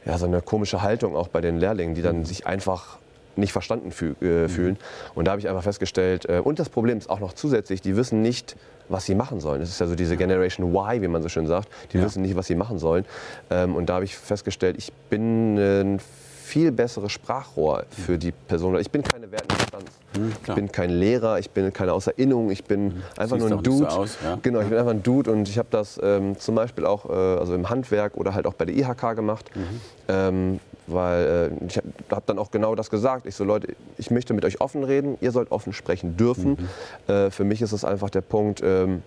ja, 0.06 0.18
so 0.18 0.28
eine 0.28 0.42
komische 0.42 0.82
Haltung 0.82 1.16
auch 1.16 1.28
bei 1.28 1.42
den 1.42 1.60
Lehrlingen, 1.60 1.96
die 1.96 2.02
dann 2.02 2.20
mhm. 2.20 2.26
sich 2.26 2.48
einfach 2.48 3.00
nicht 3.36 3.52
verstanden 3.52 3.92
fühl, 3.92 4.16
äh, 4.22 4.44
mhm. 4.44 4.50
fühlen. 4.50 4.78
Und 5.16 5.26
da 5.26 5.32
habe 5.32 5.42
ich 5.42 5.50
einfach 5.50 5.64
festgestellt, 5.64 6.30
äh, 6.30 6.40
und 6.40 6.60
das 6.60 6.70
Problem 6.70 7.00
ist 7.00 7.10
auch 7.10 7.20
noch 7.20 7.34
zusätzlich, 7.34 7.82
die 7.82 7.98
wissen 7.98 8.22
nicht, 8.22 8.56
was 8.88 9.06
sie 9.06 9.16
machen 9.16 9.40
sollen. 9.40 9.62
Es 9.64 9.70
ist 9.70 9.80
ja 9.80 9.88
so 9.88 9.96
diese 9.96 10.16
Generation 10.16 10.70
Y, 10.70 11.02
wie 11.02 11.08
man 11.08 11.24
so 11.24 11.30
schön 11.30 11.48
sagt. 11.48 11.68
Die 11.92 11.98
ja. 11.98 12.04
wissen 12.04 12.22
nicht, 12.22 12.36
was 12.36 12.46
sie 12.46 12.56
machen 12.56 12.78
sollen. 12.78 13.06
Ähm, 13.50 13.76
und 13.76 13.88
da 13.88 13.96
habe 13.96 14.06
ich 14.06 14.16
festgestellt, 14.16 14.76
ich 14.78 14.94
bin 15.10 15.58
ein 15.58 16.00
viel 16.46 16.72
besseres 16.72 17.12
Sprachrohr 17.12 17.86
für 17.90 18.18
die 18.18 18.32
Person. 18.32 18.80
Ich 18.80 18.92
bin 18.92 19.02
keine 19.02 19.32
wertende 19.32 19.56
Instanz. 19.56 19.86
Mhm, 20.16 20.34
ich 20.48 20.54
bin 20.54 20.72
kein 20.72 20.92
Lehrer, 20.92 21.40
ich 21.40 21.50
bin 21.50 21.74
keine 21.74 21.92
Außerinnung, 21.92 22.52
ich 22.52 22.64
bin 22.64 22.86
mhm. 22.86 23.04
einfach 23.18 23.38
Siehst 23.38 23.50
nur 23.50 23.58
ein 23.58 23.64
Dude. 23.64 23.90
So 23.90 23.98
aus, 23.98 24.18
ja? 24.24 24.38
Genau, 24.42 24.60
ich 24.62 24.70
bin 24.70 24.78
einfach 24.78 24.92
ein 24.92 25.02
Dude 25.02 25.32
und 25.32 25.50
ich 25.50 25.58
habe 25.58 25.68
das 25.72 26.00
ähm, 26.02 26.38
zum 26.40 26.54
Beispiel 26.56 26.86
auch 26.86 27.10
äh, 27.10 27.14
also 27.14 27.56
im 27.56 27.70
Handwerk 27.70 28.16
oder 28.16 28.36
halt 28.36 28.46
auch 28.46 28.54
bei 28.54 28.66
der 28.66 28.76
IHK 28.76 29.16
gemacht. 29.16 29.50
Mhm. 29.56 29.82
Ähm, 30.08 30.60
weil 30.88 31.52
äh, 31.62 31.66
ich 31.66 31.78
habe 31.78 31.88
hab 32.12 32.26
dann 32.28 32.38
auch 32.38 32.52
genau 32.52 32.76
das 32.76 32.92
gesagt. 32.92 33.26
Ich 33.26 33.36
so, 33.36 33.44
Leute, 33.44 33.76
ich 33.98 34.12
möchte 34.12 34.36
mit 34.36 34.46
euch 34.46 34.62
offen 34.62 34.84
reden, 34.84 35.18
ihr 35.22 35.32
sollt 35.32 35.52
offen 35.52 35.74
sprechen 35.74 36.16
dürfen. 36.16 36.70
Mhm. 37.08 37.14
Äh, 37.14 37.32
für 37.32 37.44
mich 37.44 37.64
ist 37.64 37.72
es 37.72 37.84
einfach 37.84 38.12
der 38.12 38.22
Punkt, 38.22 38.62
ähm, 38.64 39.02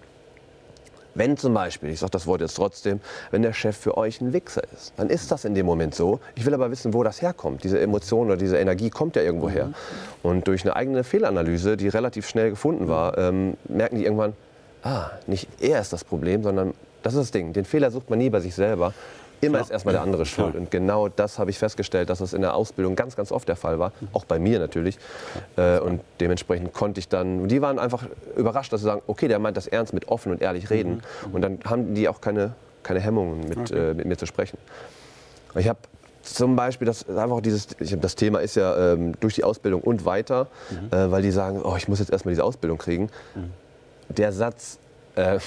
wenn 1.19 1.37
zum 1.37 1.53
Beispiel, 1.53 1.91
ich 1.91 2.00
sage 2.00 2.12
das 2.12 2.26
Wort 2.26 2.41
jetzt 2.41 2.55
trotzdem, 2.55 3.00
wenn 3.31 3.43
der 3.43 3.53
Chef 3.53 3.76
für 3.76 3.97
euch 3.97 4.20
ein 4.20 4.32
Wichser 4.32 4.62
ist, 4.73 4.93
dann 4.97 5.11
ist 5.11 5.31
das 5.31 5.44
in 5.44 5.55
dem 5.55 5.67
Moment 5.67 5.94
so. 5.94 6.20
Ich 6.37 6.47
will 6.47 6.55
aber 6.55 6.70
wissen, 6.70 6.94
wo 6.94 7.03
das 7.03 7.20
herkommt. 7.20 7.65
Diese 7.65 7.81
Emotion 7.81 8.29
oder 8.29 8.37
diese 8.37 8.59
Energie 8.59 8.88
kommt 8.88 9.17
ja 9.17 9.23
irgendwo 9.23 9.50
her. 9.50 9.67
Mhm. 9.67 9.75
Und 10.23 10.49
durch 10.49 10.65
eine 10.65 10.76
eigene 10.76 11.05
Fehlanalyse, 11.05 11.76
die 11.76 11.88
relativ 11.88 12.29
schnell 12.29 12.50
gefunden 12.50 12.88
war, 12.88 13.19
ähm, 13.19 13.56
merken 13.69 13.99
die 13.99 14.05
irgendwann, 14.05 14.35
ah, 14.82 15.11
nicht 15.26 15.49
er 15.61 15.81
ist 15.81 15.93
das 15.93 16.05
Problem, 16.05 16.43
sondern 16.43 16.73
das 17.03 17.15
ist 17.15 17.20
das 17.20 17.31
Ding. 17.31 17.53
Den 17.53 17.65
Fehler 17.65 17.91
sucht 17.91 18.11
man 18.11 18.19
nie 18.19 18.31
bei 18.31 18.41
sich 18.41 18.55
selber. 18.55 18.94
Immer 19.40 19.61
ist 19.61 19.70
erstmal 19.70 19.93
der 19.93 20.02
andere 20.02 20.26
schuld. 20.26 20.55
Und 20.55 20.70
genau 20.70 21.08
das 21.08 21.38
habe 21.38 21.50
ich 21.50 21.58
festgestellt, 21.58 22.11
dass 22.11 22.20
es 22.20 22.32
in 22.32 22.40
der 22.40 22.55
Ausbildung 22.55 22.96
ganz, 22.96 23.17
ganz 23.17 23.32
oft 23.32 23.49
der 23.49 23.56
Fall 23.56 23.79
war. 23.79 23.93
Auch 24.12 24.25
bei 24.25 24.38
mir 24.38 24.58
natürlich. 24.58 24.99
Äh, 25.56 25.79
und 25.79 26.00
dementsprechend 26.20 26.73
konnte 26.73 27.00
ich 27.00 27.08
dann, 27.08 27.49
die 27.49 27.62
waren 27.62 27.79
einfach 27.79 28.06
überrascht, 28.37 28.73
dass 28.73 28.81
sie 28.81 28.87
sagen, 28.87 29.02
okay, 29.06 29.29
der 29.29 29.38
meint 29.38 29.56
das 29.56 29.67
ernst 29.67 29.93
mit 29.93 30.08
offen 30.08 30.32
und 30.32 30.43
ehrlich 30.43 30.70
reden. 30.70 31.02
Mhm. 31.26 31.35
Und 31.35 31.43
dann 31.43 31.58
haben 31.64 31.94
die 31.94 32.08
auch 32.08 32.20
keine, 32.20 32.52
keine 32.82 33.00
Hemmungen, 33.00 33.49
mit, 33.49 33.58
okay. 33.58 33.90
äh, 33.90 33.94
mit 33.94 34.06
mir 34.06 34.17
zu 34.17 34.26
sprechen. 34.26 34.58
Ich 35.55 35.69
habe 35.69 35.79
zum 36.23 36.56
Beispiel, 36.56 36.87
das 36.87 37.08
einfach 37.08 37.41
dieses, 37.41 37.69
das 37.79 38.14
Thema 38.14 38.41
ist 38.41 38.55
ja 38.56 38.93
ähm, 38.93 39.14
durch 39.20 39.34
die 39.34 39.44
Ausbildung 39.44 39.81
und 39.81 40.05
weiter, 40.05 40.48
mhm. 40.70 40.96
äh, 40.96 41.10
weil 41.10 41.22
die 41.22 41.31
sagen, 41.31 41.62
oh, 41.62 41.74
ich 41.77 41.89
muss 41.89 42.01
jetzt 42.01 42.10
erstmal 42.10 42.32
diese 42.32 42.44
Ausbildung 42.44 42.79
kriegen. 42.79 43.08
Mhm. 43.34 43.51
Der 44.15 44.32
Satz, 44.32 44.79
äh, 45.17 45.39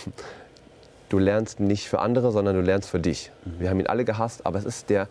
du 1.12 1.20
lernst 1.20 1.60
nicht 1.60 1.89
für 1.89 2.00
andere, 2.00 2.32
sondern 2.32 2.56
du 2.56 2.62
lernst 2.62 2.89
für 2.89 3.00
dich. 3.00 3.32
Mhm. 3.46 3.51
Wir 3.60 3.70
haben 3.70 3.80
ihn 3.80 3.88
alle 3.88 4.06
gehasst, 4.06 4.46
aber 4.46 4.60
es 4.60 4.65
ist 4.65 4.89
der 4.89 5.08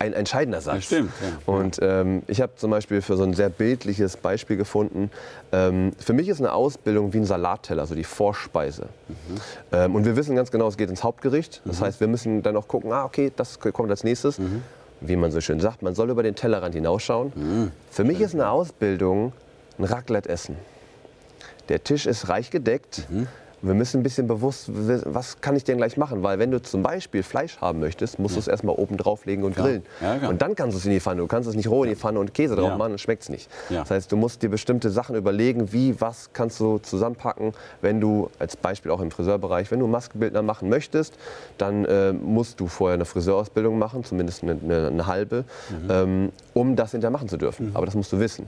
ein 0.00 0.12
entscheidender 0.12 0.60
Satz. 0.60 0.76
Das 0.76 0.84
stimmt. 0.84 1.12
Ja. 1.20 1.52
Und 1.52 1.78
ähm, 1.82 2.22
ich 2.28 2.40
habe 2.40 2.52
zum 2.54 2.70
Beispiel 2.70 3.02
für 3.02 3.16
so 3.16 3.24
ein 3.24 3.34
sehr 3.34 3.48
bildliches 3.48 4.16
Beispiel 4.16 4.56
gefunden. 4.56 5.10
Ähm, 5.50 5.92
für 5.98 6.12
mich 6.12 6.28
ist 6.28 6.40
eine 6.40 6.52
Ausbildung 6.52 7.12
wie 7.12 7.18
ein 7.18 7.24
Salatteller, 7.24 7.82
also 7.82 7.96
die 7.96 8.04
Vorspeise. 8.04 8.86
Mhm. 9.08 9.14
Ähm, 9.72 9.94
und 9.96 10.04
wir 10.04 10.14
wissen 10.14 10.36
ganz 10.36 10.52
genau, 10.52 10.68
es 10.68 10.76
geht 10.76 10.88
ins 10.88 11.02
Hauptgericht. 11.02 11.62
Das 11.64 11.80
mhm. 11.80 11.84
heißt, 11.86 12.00
wir 12.00 12.06
müssen 12.06 12.42
dann 12.42 12.56
auch 12.56 12.68
gucken, 12.68 12.92
ah, 12.92 13.04
okay, 13.04 13.32
das 13.34 13.58
kommt 13.58 13.90
als 13.90 14.04
nächstes. 14.04 14.38
Mhm. 14.38 14.62
Wie 15.00 15.16
man 15.16 15.32
so 15.32 15.40
schön 15.40 15.58
sagt, 15.58 15.82
man 15.82 15.94
soll 15.94 16.10
über 16.10 16.22
den 16.22 16.36
Tellerrand 16.36 16.74
hinausschauen. 16.74 17.32
Mhm. 17.34 17.72
Für 17.90 18.04
mich 18.04 18.20
ist 18.20 18.34
eine 18.34 18.50
Ausbildung 18.50 19.32
ein 19.78 19.84
Raclette-Essen. 19.84 20.56
Der 21.68 21.82
Tisch 21.82 22.06
ist 22.06 22.28
reich 22.28 22.50
gedeckt. 22.50 23.06
Wir 23.60 23.74
müssen 23.74 24.00
ein 24.00 24.02
bisschen 24.02 24.28
bewusst, 24.28 24.70
was 24.70 25.40
kann 25.40 25.56
ich 25.56 25.64
denn 25.64 25.78
gleich 25.78 25.96
machen? 25.96 26.22
Weil 26.22 26.38
wenn 26.38 26.50
du 26.50 26.62
zum 26.62 26.82
Beispiel 26.82 27.22
Fleisch 27.22 27.58
haben 27.60 27.80
möchtest, 27.80 28.18
musst 28.18 28.34
ja. 28.34 28.36
du 28.36 28.40
es 28.40 28.48
erstmal 28.48 28.76
oben 28.76 28.96
drauflegen 28.96 29.44
und 29.44 29.56
grillen. 29.56 29.84
Ja, 30.00 30.28
und 30.28 30.42
dann 30.42 30.54
kannst 30.54 30.74
du 30.74 30.78
es 30.78 30.86
in 30.86 30.92
die 30.92 31.00
Pfanne. 31.00 31.22
Du 31.22 31.26
kannst 31.26 31.48
es 31.48 31.56
nicht 31.56 31.68
roh 31.68 31.82
in 31.82 31.90
die 31.90 31.96
Pfanne 31.96 32.20
und 32.20 32.34
Käse 32.34 32.54
drauf 32.54 32.76
machen, 32.76 32.92
dann 32.92 32.98
schmeckt 32.98 33.22
es 33.22 33.28
nicht. 33.28 33.50
Das 33.68 33.90
heißt, 33.90 34.12
du 34.12 34.16
musst 34.16 34.42
dir 34.42 34.48
bestimmte 34.48 34.90
Sachen 34.90 35.16
überlegen, 35.16 35.72
wie, 35.72 36.00
was 36.00 36.30
kannst 36.32 36.60
du 36.60 36.78
zusammenpacken. 36.78 37.52
Wenn 37.80 38.00
du, 38.00 38.30
als 38.38 38.56
Beispiel 38.56 38.92
auch 38.92 39.00
im 39.00 39.10
Friseurbereich, 39.10 39.70
wenn 39.70 39.80
du 39.80 39.86
Maskenbildner 39.86 40.42
machen 40.42 40.68
möchtest, 40.68 41.18
dann 41.56 41.84
äh, 41.84 42.12
musst 42.12 42.60
du 42.60 42.68
vorher 42.68 42.94
eine 42.94 43.04
Friseurausbildung 43.04 43.78
machen, 43.78 44.04
zumindest 44.04 44.42
eine, 44.42 44.52
eine, 44.62 44.86
eine 44.88 45.06
halbe, 45.06 45.44
mhm. 45.70 45.90
ähm, 45.90 46.32
um 46.54 46.76
das 46.76 46.92
hinterher 46.92 47.10
machen 47.10 47.28
zu 47.28 47.36
dürfen. 47.36 47.70
Mhm. 47.70 47.76
Aber 47.76 47.86
das 47.86 47.94
musst 47.94 48.12
du 48.12 48.20
wissen. 48.20 48.46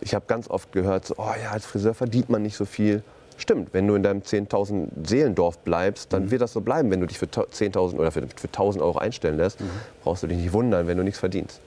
Ich 0.00 0.14
habe 0.14 0.24
ganz 0.26 0.48
oft 0.48 0.72
gehört, 0.72 1.06
so, 1.06 1.14
oh 1.18 1.32
ja, 1.42 1.50
als 1.50 1.66
Friseur 1.66 1.94
verdient 1.94 2.28
man 2.28 2.42
nicht 2.42 2.56
so 2.56 2.64
viel 2.64 3.02
stimmt, 3.38 3.72
wenn 3.72 3.86
du 3.86 3.94
in 3.94 4.02
deinem 4.02 4.20
10.000 4.20 4.88
Seelendorf 5.06 5.58
bleibst, 5.58 6.12
dann 6.12 6.30
wird 6.30 6.42
das 6.42 6.52
so 6.52 6.60
bleiben. 6.60 6.90
Wenn 6.90 7.00
du 7.00 7.06
dich 7.06 7.18
für 7.18 7.26
10.000 7.26 7.94
oder 7.96 8.10
für, 8.10 8.22
für 8.22 8.48
1.000 8.48 8.80
Euro 8.80 8.98
einstellen 8.98 9.36
lässt, 9.36 9.58
brauchst 10.02 10.22
du 10.22 10.26
dich 10.26 10.38
nicht 10.38 10.52
wundern, 10.52 10.86
wenn 10.86 10.96
du 10.98 11.04
nichts 11.04 11.18
verdienst. 11.20 11.60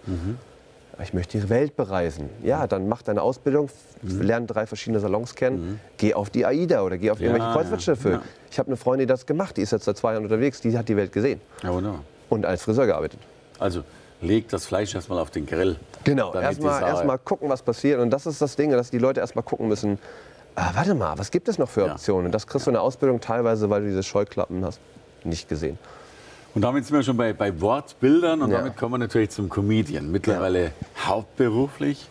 Ich 1.01 1.13
möchte 1.13 1.39
die 1.39 1.47
Welt 1.49 1.77
bereisen. 1.77 2.29
Ja, 2.43 2.67
dann 2.67 2.89
mach 2.89 3.01
deine 3.01 3.21
Ausbildung, 3.21 3.69
lerne 4.03 4.47
drei 4.47 4.65
verschiedene 4.65 4.99
Salons 4.99 5.33
kennen, 5.33 5.79
geh 5.97 6.13
auf 6.13 6.29
die 6.29 6.45
AIDA 6.45 6.81
oder 6.83 6.97
geh 6.97 7.09
auf 7.11 7.21
irgendwelche 7.21 7.47
Ja, 7.47 7.53
Kreuzfahrtschiffe. 7.53 8.09
ja. 8.11 8.21
Ich 8.51 8.59
habe 8.59 8.67
eine 8.67 8.75
Freundin, 8.75 9.07
die 9.07 9.11
das 9.11 9.25
gemacht, 9.25 9.55
die 9.55 9.61
ist 9.61 9.71
jetzt 9.71 9.85
seit 9.85 9.95
zwei 9.97 10.11
Jahren 10.13 10.23
unterwegs, 10.23 10.59
die 10.59 10.77
hat 10.77 10.89
die 10.89 10.97
Welt 10.97 11.13
gesehen 11.13 11.39
Ja, 11.63 11.73
wunderbar. 11.73 12.03
und 12.29 12.45
als 12.45 12.63
Friseur 12.63 12.85
gearbeitet. 12.85 13.19
Also 13.59 13.83
leg 14.21 14.49
das 14.49 14.65
Fleisch 14.65 14.93
erstmal 14.93 15.19
auf 15.19 15.29
den 15.31 15.45
Grill. 15.45 15.77
Genau, 16.03 16.33
erstmal 16.33 16.81
erst 16.83 17.05
mal 17.05 17.17
gucken, 17.17 17.47
was 17.47 17.61
passiert. 17.61 18.01
Und 18.01 18.09
das 18.09 18.25
ist 18.25 18.41
das 18.41 18.57
Ding, 18.57 18.71
dass 18.71 18.89
die 18.91 18.97
Leute 18.97 19.21
erstmal 19.21 19.43
gucken 19.43 19.69
müssen, 19.69 19.97
ah, 20.59 20.71
warte 20.75 20.93
mal, 20.95 21.17
was 21.17 21.31
gibt 21.31 21.47
es 21.47 21.57
noch 21.57 21.69
für 21.69 21.85
Ja. 21.85 21.93
Optionen? 21.93 22.27
Und 22.27 22.31
das 22.33 22.45
kriegst 22.47 22.67
du 22.67 22.71
in 22.71 22.73
der 22.75 22.81
Ausbildung 22.83 23.19
teilweise, 23.21 23.69
weil 23.69 23.81
du 23.81 23.87
diese 23.87 24.03
Scheuklappen 24.03 24.63
hast, 24.65 24.79
nicht 25.23 25.47
gesehen. 25.49 25.77
Und 26.55 26.61
damit 26.63 26.85
sind 26.85 26.95
wir 26.95 27.03
schon 27.03 27.17
bei, 27.17 27.31
bei 27.33 27.59
Wortbildern 27.61 28.41
und 28.41 28.51
Ja. 28.51 28.57
damit 28.59 28.75
kommen 28.77 28.93
wir 28.93 28.97
natürlich 28.97 29.29
zum 29.29 29.49
Comedian. 29.49 30.11
Mittlerweile 30.11 30.71
hauptberuflich. 31.05 32.07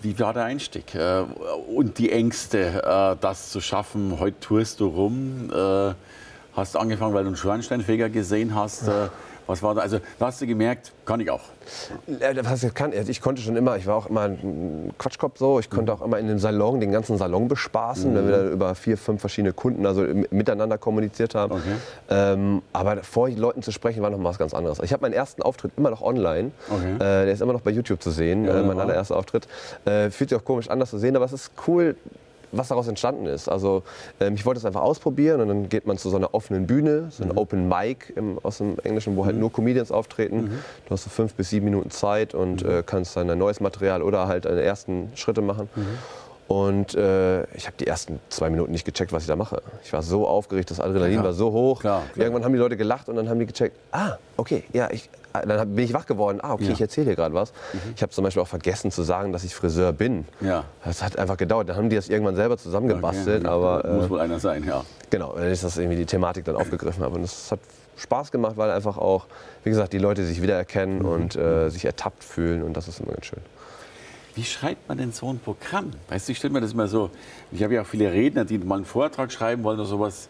Wie 0.00 0.18
war 0.18 0.32
der 0.32 0.44
Einstieg? 0.44 0.94
Äh, 0.94 1.22
Und 1.74 1.98
die 1.98 2.10
Ängste, 2.10 2.82
äh, 2.82 3.16
das 3.20 3.50
zu 3.50 3.60
schaffen. 3.60 4.18
Heute 4.18 4.40
tourst 4.40 4.80
du 4.80 4.86
rum. 4.88 5.50
äh, 5.54 5.94
Hast 6.54 6.76
angefangen, 6.76 7.14
weil 7.14 7.22
du 7.22 7.28
einen 7.28 7.36
Schornsteinfeger 7.36 8.10
gesehen 8.10 8.54
hast. 8.54 8.86
Äh, 8.88 9.08
Was 9.46 9.62
war 9.62 9.74
da? 9.74 9.80
Also, 9.82 9.98
da 10.18 10.26
hast 10.26 10.40
du 10.40 10.46
gemerkt, 10.46 10.92
kann 11.04 11.20
ich 11.20 11.30
auch. 11.30 11.40
Äh, 12.20 12.34
Was 12.42 12.62
ich, 12.62 12.74
kann, 12.74 12.92
ich 12.92 13.20
konnte 13.20 13.42
schon 13.42 13.56
immer, 13.56 13.76
ich 13.76 13.86
war 13.86 13.96
auch 13.96 14.06
immer 14.06 14.22
ein 14.22 14.92
Quatschkopf 14.98 15.38
so, 15.38 15.58
ich 15.58 15.70
konnte 15.70 15.92
auch 15.92 16.02
immer 16.02 16.18
in 16.18 16.28
dem 16.28 16.38
Salon, 16.38 16.80
den 16.80 16.92
ganzen 16.92 17.18
Salon 17.18 17.48
bespaßen, 17.48 18.14
wenn 18.14 18.28
wir 18.28 18.36
dann 18.36 18.52
über 18.52 18.74
vier, 18.74 18.96
fünf 18.96 19.20
verschiene 19.20 19.52
Kunden 19.52 19.86
also 19.86 20.02
miteinander 20.30 20.78
kommuniziert 20.78 21.34
haben. 21.34 21.52
Okay. 21.52 21.74
Ähm, 22.10 22.62
aber 22.72 23.02
vor 23.02 23.28
Leuten 23.30 23.62
zu 23.62 23.72
sprechen 23.72 24.02
war 24.02 24.10
noch 24.10 24.18
mal 24.18 24.30
was 24.30 24.38
ganz 24.38 24.54
anderes. 24.54 24.78
Ich 24.82 24.92
habe 24.92 25.02
meinen 25.02 25.14
ersten 25.14 25.42
Auftritt 25.42 25.72
immer 25.76 25.90
noch 25.90 26.02
online, 26.02 26.52
Okay. 26.70 26.94
äh, 26.94 26.98
der 26.98 27.32
ist 27.32 27.42
immer 27.42 27.52
noch 27.52 27.62
bei 27.62 27.70
YouTube 27.70 28.02
zu 28.02 28.10
sehen, 28.10 28.46
äh, 28.46 28.62
mein 28.62 28.76
ja. 28.76 28.82
allererster 28.82 29.16
Auftritt. 29.16 29.48
Äh, 29.84 30.10
fühlt 30.10 30.30
sich 30.30 30.38
auch 30.38 30.44
komisch 30.44 30.68
an, 30.68 30.80
das 30.80 30.90
zu 30.90 30.98
sehen, 30.98 31.16
aber 31.16 31.24
es 31.24 31.32
ist 31.32 31.52
cool, 31.66 31.96
was 32.52 32.68
daraus 32.68 32.86
entstanden 32.86 33.26
ist. 33.26 33.48
Also 33.48 33.82
ähm, 34.20 34.34
ich 34.34 34.46
wollte 34.46 34.58
es 34.58 34.64
einfach 34.64 34.82
ausprobieren 34.82 35.40
und 35.40 35.48
dann 35.48 35.68
geht 35.68 35.86
man 35.86 35.98
zu 35.98 36.10
so 36.10 36.16
einer 36.16 36.34
offenen 36.34 36.66
Bühne, 36.66 37.08
so 37.10 37.24
ein 37.24 37.32
Open 37.32 37.68
Mic 37.68 38.12
im, 38.14 38.38
aus 38.42 38.58
dem 38.58 38.78
Englischen, 38.84 39.16
wo 39.16 39.24
halt 39.26 39.36
nur 39.36 39.50
Comedians 39.52 39.90
auftreten. 39.90 40.50
Du 40.86 40.90
hast 40.90 41.04
so 41.04 41.10
fünf 41.10 41.34
bis 41.34 41.50
sieben 41.50 41.64
Minuten 41.64 41.90
Zeit 41.90 42.34
und 42.34 42.62
äh, 42.62 42.82
kannst 42.84 43.16
dann 43.16 43.28
ein 43.30 43.38
neues 43.38 43.60
Material 43.60 44.02
oder 44.02 44.28
halt 44.28 44.44
deine 44.44 44.62
ersten 44.62 45.10
Schritte 45.14 45.40
machen. 45.42 45.68
Und 46.52 46.94
äh, 46.94 47.44
ich 47.54 47.66
habe 47.66 47.76
die 47.80 47.86
ersten 47.86 48.20
zwei 48.28 48.50
Minuten 48.50 48.72
nicht 48.72 48.84
gecheckt, 48.84 49.10
was 49.10 49.22
ich 49.22 49.26
da 49.28 49.36
mache. 49.36 49.62
Ich 49.84 49.92
war 49.94 50.02
so 50.02 50.28
aufgeregt, 50.28 50.70
das 50.70 50.80
Adrenalin 50.80 51.14
Klar. 51.14 51.24
war 51.24 51.32
so 51.32 51.50
hoch. 51.50 51.80
Klar, 51.80 52.02
klar. 52.12 52.26
Irgendwann 52.26 52.44
haben 52.44 52.52
die 52.52 52.58
Leute 52.58 52.76
gelacht 52.76 53.08
und 53.08 53.16
dann 53.16 53.28
haben 53.30 53.38
die 53.38 53.46
gecheckt, 53.46 53.74
ah, 53.90 54.16
okay, 54.36 54.64
ja, 54.74 54.90
ich, 54.90 55.08
ah, 55.32 55.40
dann 55.46 55.74
bin 55.74 55.82
ich 55.86 55.94
wach 55.94 56.04
geworden. 56.04 56.40
Ah, 56.42 56.52
okay, 56.52 56.64
Ja. 56.66 56.72
ich 56.72 56.80
erzähle 56.82 57.06
hier 57.06 57.16
gerade 57.16 57.34
was. 57.34 57.54
Ich 57.96 58.02
habe 58.02 58.12
zum 58.12 58.24
Beispiel 58.24 58.42
auch 58.42 58.48
vergessen 58.48 58.90
zu 58.90 59.02
sagen, 59.02 59.32
dass 59.32 59.44
ich 59.44 59.54
Friseur 59.54 59.94
bin. 59.94 60.26
Ja. 60.42 60.64
Das 60.84 61.02
hat 61.02 61.18
einfach 61.18 61.38
gedauert. 61.38 61.70
Dann 61.70 61.76
haben 61.76 61.88
die 61.88 61.96
das 61.96 62.10
irgendwann 62.10 62.36
selber 62.36 62.58
zusammengebastelt. 62.58 63.44
Okay. 63.46 63.50
Aber 63.54 63.82
Muss 63.90 64.06
äh, 64.06 64.10
wohl 64.10 64.20
einer 64.20 64.38
sein, 64.38 64.62
ja. 64.64 64.84
genau, 65.08 65.32
wenn 65.34 65.50
ich 65.52 65.60
das 65.62 65.78
irgendwie 65.78 65.96
die 65.96 66.06
Thematik 66.06 66.44
dann 66.44 66.56
aufgegriffen 66.56 67.02
habe. 67.02 67.14
Und 67.14 67.22
es 67.24 67.50
hat 67.50 67.60
Spaß 67.96 68.30
gemacht, 68.30 68.58
weil 68.58 68.70
einfach 68.70 68.98
auch, 68.98 69.24
wie 69.64 69.70
gesagt, 69.70 69.94
die 69.94 69.98
Leute 69.98 70.24
sich 70.26 70.42
wiedererkennen 70.42 70.98
Mhm. 70.98 71.04
und 71.06 71.36
äh, 71.36 71.70
sich 71.70 71.86
ertappt 71.86 72.22
fühlen. 72.24 72.62
Und 72.62 72.76
das 72.76 72.88
ist 72.88 73.00
immer 73.00 73.12
ganz 73.12 73.24
schön. 73.24 73.40
Wie 74.34 74.44
schreibt 74.44 74.88
man 74.88 74.98
denn 74.98 75.12
so 75.12 75.30
ein 75.30 75.38
Programm? 75.38 75.90
Weißt 76.08 76.28
du, 76.28 76.32
ich 76.32 76.38
stelle 76.38 76.54
mir 76.54 76.60
das 76.60 76.72
immer 76.72 76.88
so, 76.88 77.10
ich 77.50 77.62
habe 77.62 77.74
ja 77.74 77.82
auch 77.82 77.86
viele 77.86 78.10
Redner, 78.12 78.44
die 78.44 78.58
mal 78.58 78.76
einen 78.76 78.84
Vortrag 78.84 79.30
schreiben 79.30 79.62
wollen 79.62 79.78
oder 79.78 79.88
sowas. 79.88 80.28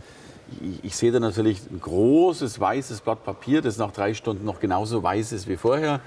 Ich, 0.60 0.84
ich 0.84 0.96
sehe 0.96 1.12
da 1.12 1.20
natürlich 1.20 1.60
ein 1.70 1.80
großes 1.80 2.58
weißes 2.58 3.00
Blatt 3.02 3.24
Papier, 3.24 3.62
das 3.62 3.78
nach 3.78 3.92
drei 3.92 4.14
Stunden 4.14 4.44
noch 4.44 4.58
genauso 4.58 5.02
weiß 5.02 5.32
ist 5.32 5.48
wie 5.48 5.56
vorher. 5.56 6.00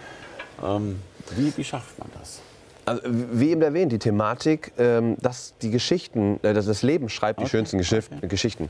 Ähm, 0.63 0.97
wie, 1.35 1.55
wie 1.55 1.63
schafft 1.63 1.97
man 1.97 2.09
das? 2.19 2.41
Also, 2.85 3.01
wie 3.05 3.49
eben 3.49 3.61
erwähnt, 3.61 3.91
die 3.91 3.99
Thematik, 3.99 4.73
ähm, 4.77 5.17
dass 5.21 5.55
die 5.61 5.71
Geschichten, 5.71 6.39
äh, 6.43 6.53
dass 6.53 6.67
das 6.67 6.83
Leben 6.83 7.09
schreibt 7.09 7.39
die 7.39 7.47
schönsten 7.47 7.77
Geschiff 7.77 8.09
Geschichten. 8.21 8.69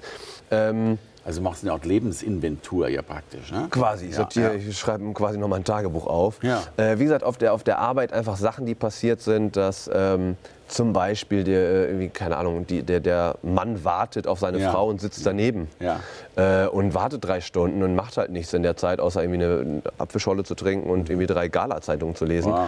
Ähm, 0.51 0.97
Also 1.25 1.41
machst 1.41 1.63
du 1.63 1.67
eine 1.67 1.73
Art 1.73 1.85
Lebensinventur 1.85 2.87
ja 2.87 3.01
praktisch. 3.01 3.51
Ne? 3.51 3.67
Quasi. 3.71 4.05
Ich, 4.05 4.15
Ja, 4.15 4.27
ja. 4.35 4.53
ich 4.53 4.77
schreibe 4.77 5.11
quasi 5.13 5.39
nochmal 5.39 5.59
ein 5.59 5.63
Tagebuch 5.63 6.05
auf. 6.05 6.37
Ja. 6.43 6.61
Äh, 6.77 6.99
wie 6.99 7.03
gesagt, 7.03 7.23
auf 7.23 7.37
der, 7.37 7.53
auf 7.53 7.63
der 7.63 7.79
Arbeit 7.79 8.13
einfach 8.13 8.37
Sachen, 8.37 8.67
die 8.67 8.75
passiert 8.75 9.21
sind, 9.21 9.57
dass 9.57 9.89
ähm, 9.91 10.37
zum 10.67 10.93
Beispiel 10.93 11.43
der, 11.43 11.61
äh, 11.61 11.85
irgendwie, 11.87 12.09
keine 12.09 12.37
Ahnung, 12.37 12.67
die, 12.67 12.83
der, 12.83 12.99
der 12.99 13.37
Mann 13.41 13.83
wartet 13.83 14.27
auf 14.27 14.39
seine. 14.39 14.59
Frau 14.69 14.87
und 14.87 15.01
sitzt 15.01 15.25
daneben. 15.25 15.67
Äh, 16.35 16.67
und 16.67 16.93
wartet 16.93 17.25
drei 17.25 17.41
Stunden 17.41 17.81
und 17.81 17.95
macht 17.95 18.17
halt 18.17 18.29
nichts 18.29 18.53
in 18.53 18.61
der 18.61 18.77
Zeit, 18.77 18.99
außer 18.99 19.23
irgendwie 19.23 19.43
eine, 19.43 19.59
eine 19.59 19.81
Apfelscholle 19.97 20.43
zu 20.43 20.53
trinken 20.53 20.89
und 20.89 21.09
irgendwie 21.09 21.27
drei 21.27 21.47
Gala-Zeitungen 21.47 22.15
zu 22.15 22.25
lesen. 22.25 22.51
Wow. 22.51 22.67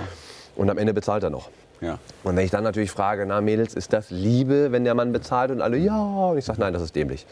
Und 0.55 0.69
am 0.71 0.79
Ende 0.79 0.95
bezahlt 0.95 1.21
er 1.21 1.29
noch. 1.29 1.49
Ja. 1.81 1.99
Und 2.23 2.35
wenn 2.35 2.45
ich 2.45 2.51
dann 2.51 2.63
natürlich 2.63 2.91
frage, 2.91 3.25
na 3.25 3.41
Mädels, 3.41 3.73
ist 3.73 3.93
das 3.93 4.09
Liebe, 4.09 4.71
wenn 4.71 4.83
der 4.83 4.95
Mann 4.95 5.11
bezahlt? 5.11 5.51
Und 5.51 5.61
alle, 5.61 5.77
ja. 5.77 5.97
Und 5.97 6.37
ich 6.37 6.45
sage, 6.45 6.59
nein, 6.59 6.73
das 6.73 6.81
ist 6.81 6.95
dämlich. 6.95 7.25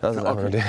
Das 0.00 0.16
ist 0.16 0.24
dämlich. 0.24 0.64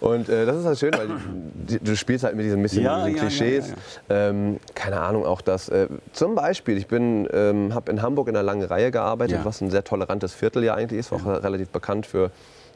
Und 0.00 0.28
äh, 0.28 0.46
das 0.46 0.56
ist 0.56 0.64
halt 0.64 0.78
schön, 0.78 0.92
weil 0.94 1.08
die, 1.54 1.78
du 1.78 1.96
spielst 1.96 2.24
halt 2.24 2.36
mit 2.36 2.46
diesen, 2.46 2.62
bisschen 2.62 2.84
Ja, 2.84 3.04
diesen 3.04 3.16
ja, 3.16 3.22
Klischees. 3.22 3.74
Ähm, 4.08 4.58
keine 4.74 5.00
Ahnung, 5.00 5.26
auch 5.26 5.40
das. 5.40 5.68
Äh, 5.68 5.88
zum 6.12 6.34
Beispiel, 6.34 6.78
ich 6.78 6.86
bin, 6.86 7.28
ähm, 7.32 7.74
habe 7.74 7.90
in 7.90 8.02
Hamburg 8.02 8.28
in 8.28 8.36
einer 8.36 8.44
langen 8.44 8.64
Reihe 8.64 8.90
gearbeitet, 8.90 9.40
was 9.44 9.60
ein 9.60 9.70
sehr 9.70 9.84
tolerantes 9.84 10.32
Viertel 10.32 10.64
ja 10.64 10.74
eigentlich 10.74 11.00
ist, 11.00 11.12
auch 11.12 11.24
relativ 11.26 11.68
bekannt 11.68 12.06
für 12.06 12.30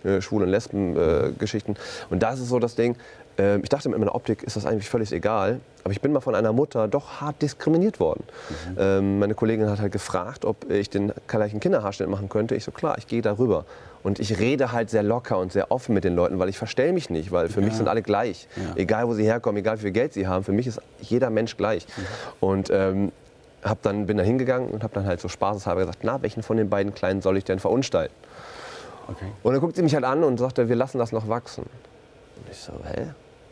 äh, 0.05 0.21
Schwul- 0.21 0.43
und 0.43 0.49
Lesben-Geschichten. 0.49 1.77
und 2.11 2.23
da 2.23 2.33
ist 2.33 2.41
es 2.41 2.49
so 2.49 2.59
das 2.59 2.75
Ding, 2.77 2.95
äh, 2.95 3.28
ich 3.39 3.69
dachte 3.69 3.89
mit 3.89 3.99
meiner 3.99 4.15
Optik 4.15 4.43
ist 4.43 4.57
das 4.57 4.67
eigentlich 4.67 4.89
völlig 4.89 5.13
egal, 5.13 5.61
aber 5.85 5.93
ich 5.93 6.01
bin 6.01 6.13
mal 6.13 6.21
von 6.21 6.35
einer 6.35 6.53
Mutter 6.53 6.89
doch 6.89 7.21
hart 7.21 7.41
diskriminiert 7.41 8.01
worden. 8.01 8.25
Ähm, 8.77 9.21
meine 9.21 9.35
Kollegin 9.35 9.71
hat 9.71 9.81
halt 9.81 9.93
gefragt, 9.93 10.45
ob 10.45 10.69
ich 10.71 10.91
den 10.91 11.13
gleichen 11.29 11.61
Kinderhaarschnitt 11.61 12.09
machen 12.09 12.29
könnte. 12.29 12.57
Ich 12.57 12.65
so, 12.65 12.73
klar, 12.73 12.99
ich 12.99 13.07
gehe 13.07 13.23
darüber. 13.23 13.65
Und 14.03 14.19
ich 14.21 14.39
rede 14.39 14.73
halt 14.73 14.91
sehr 14.91 15.03
locker 15.03 15.39
und 15.39 15.53
sehr 15.53 15.71
offen 15.71 15.95
mit 15.95 16.05
den 16.05 16.15
Leuten, 16.15 16.39
weil 16.39 16.49
ich 16.49 16.59
verstell 16.59 16.93
mich 16.93 17.11
nicht, 17.11 17.33
weil 17.33 17.49
für 17.49 17.61
mich 17.61 17.75
sind 17.75 17.89
alle 17.89 18.03
gleich. 18.03 18.49
Egal, 18.77 19.09
wo 19.09 19.15
sie 19.15 19.25
herkommen, 19.25 19.59
egal, 19.59 19.79
wie 19.79 19.83
viel 19.83 19.91
Geld 19.93 20.13
sie 20.13 20.27
haben, 20.27 20.45
für 20.45 20.53
mich 20.53 20.67
ist 20.67 20.81
jeder 21.01 21.31
Mensch 21.31 21.57
gleich. 21.57 21.87
Und 22.41 22.71
ähm, 22.71 23.13
hab 23.63 23.83
dann, 23.83 24.07
bin 24.07 24.17
da 24.17 24.23
hingegangen 24.23 24.69
und 24.69 24.83
habe 24.83 24.95
dann 24.95 25.07
halt 25.07 25.21
so 25.21 25.29
spaßeshalber 25.29 25.81
gesagt, 25.81 26.01
na, 26.03 26.23
welchen 26.23 26.43
von 26.43 26.57
den 26.57 26.71
beiden 26.71 26.95
Kleinen 26.95 27.23
soll 27.23 27.37
ich 27.37 27.45
denn 27.45 27.59
verunstalten? 27.59 28.15
Okay. 29.09 29.33
Und 29.43 29.53
dann 29.53 29.61
guckt 29.61 29.77
sie 29.77 29.83
mich 29.83 29.95
halt 29.95 30.05
an 30.05 30.23
und 30.23 30.39
sagte, 30.39 30.69
wir 30.69 30.77
lassen 30.77 30.99
das 30.99 31.13
noch 31.13 31.29
wachsen. 31.29 31.63
Und 31.65 32.51
ich 32.51 32.59
so, 32.59 32.73
hä? 32.85 33.09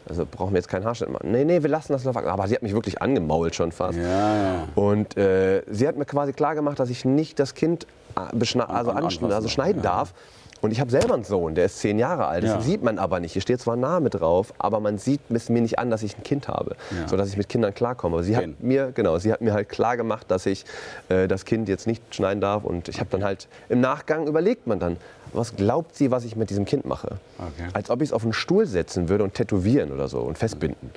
Also 0.09 0.25
brauchen 0.31 0.53
wir 0.53 0.59
jetzt 0.59 0.69
keinen 0.69 0.85
Haarschnitt 0.85 1.11
machen? 1.11 1.31
Nee, 1.33 1.45
nee, 1.45 1.63
wir 1.63 1.69
lassen 1.71 1.93
das 1.93 2.05
noch 2.05 2.15
wachsen. 2.15 2.29
Aber 2.29 2.47
sie 2.47 2.55
hat 2.55 2.63
mich 2.63 2.73
wirklich 2.73 3.03
angemault 3.03 3.55
schon 3.57 3.73
fast. 3.73 3.99
Ja. 3.99 4.69
Und 4.77 5.17
äh, 5.17 5.63
sie 5.69 5.89
hat 5.89 5.97
mir 5.97 6.05
quasi 6.05 6.33
klar 6.33 6.55
gemacht, 6.55 6.79
dass 6.79 6.91
ich 6.91 7.05
nicht 7.05 7.39
das 7.41 7.55
Kind 7.55 7.87
äh, 8.17 8.35
beschna- 8.37 8.67
also, 8.67 8.93
an- 8.93 8.99
anschn- 8.99 9.03
anfassen 9.25 9.33
also 9.33 9.49
schneiden 9.49 9.83
ja. 9.83 9.91
darf. 9.91 10.15
Und 10.63 10.71
ich 10.71 10.81
habe 10.81 10.91
selber 10.91 11.15
einen 11.15 11.25
Sohn, 11.25 11.55
der 11.55 11.67
ist 11.67 11.79
zehn 11.81 11.99
Jahre 11.99 12.27
alt. 12.27 12.43
Das 12.45 12.51
Ja. 12.51 12.61
sieht 12.61 12.83
man 12.83 12.99
aber 12.99 13.21
nicht. 13.21 13.33
Hier 13.33 13.43
steht 13.43 13.61
zwar 13.61 13.77
Name 13.77 14.11
drauf, 14.11 14.53
aber 14.59 14.81
man 14.81 14.99
sieht 14.99 15.21
es 15.31 15.49
mir 15.49 15.61
nicht 15.61 15.79
an, 15.79 15.91
dass 15.91 16.03
ich 16.03 16.17
ein 16.17 16.23
Kind 16.23 16.49
habe, 16.49 16.77
Ja. 16.91 17.07
sodass 17.09 17.29
ich 17.29 17.37
mit 17.37 17.49
Kindern 17.49 17.75
klarkomme. 17.75 18.17
Aber 18.17 18.23
sie 18.25 18.37
hat 18.37 18.61
mir 18.61 18.93
genau, 18.93 19.19
sie 19.19 19.33
hat 19.33 19.41
mir 19.43 19.53
halt 19.53 19.69
klar 19.69 19.97
gemacht, 19.97 20.31
dass 20.31 20.47
ich 20.47 20.65
äh, 21.09 21.29
das 21.29 21.45
Kind 21.45 21.69
jetzt 21.69 21.87
nicht 21.87 22.03
schneiden 22.15 22.41
darf. 22.41 22.65
Und 22.65 22.89
ich 22.89 23.01
habe 23.01 23.11
dann 23.11 23.23
halt 23.25 23.49
im 23.69 23.81
Nachgang 23.81 24.27
überlegt 24.27 24.67
man 24.67 24.79
dann, 24.79 24.97
was 25.33 25.57
glaubt 25.57 25.95
sie, 25.97 26.11
was 26.11 26.25
ich 26.25 26.37
mit 26.37 26.49
diesem 26.51 26.65
Kind 26.65 26.87
mache? 26.87 27.19
Okay. 27.39 27.69
Als 27.75 27.91
ob 27.91 28.01
ich 28.01 28.09
es 28.09 28.13
auf 28.15 28.23
einen 28.23 28.33
Stuhl 28.33 28.65
setzen 28.65 29.09
würde 29.11 29.25
und 29.25 29.35
tätowieren 29.35 29.93
oder 29.93 30.09
so 30.09 30.21
und 30.21 30.39
festbinden. 30.39 30.91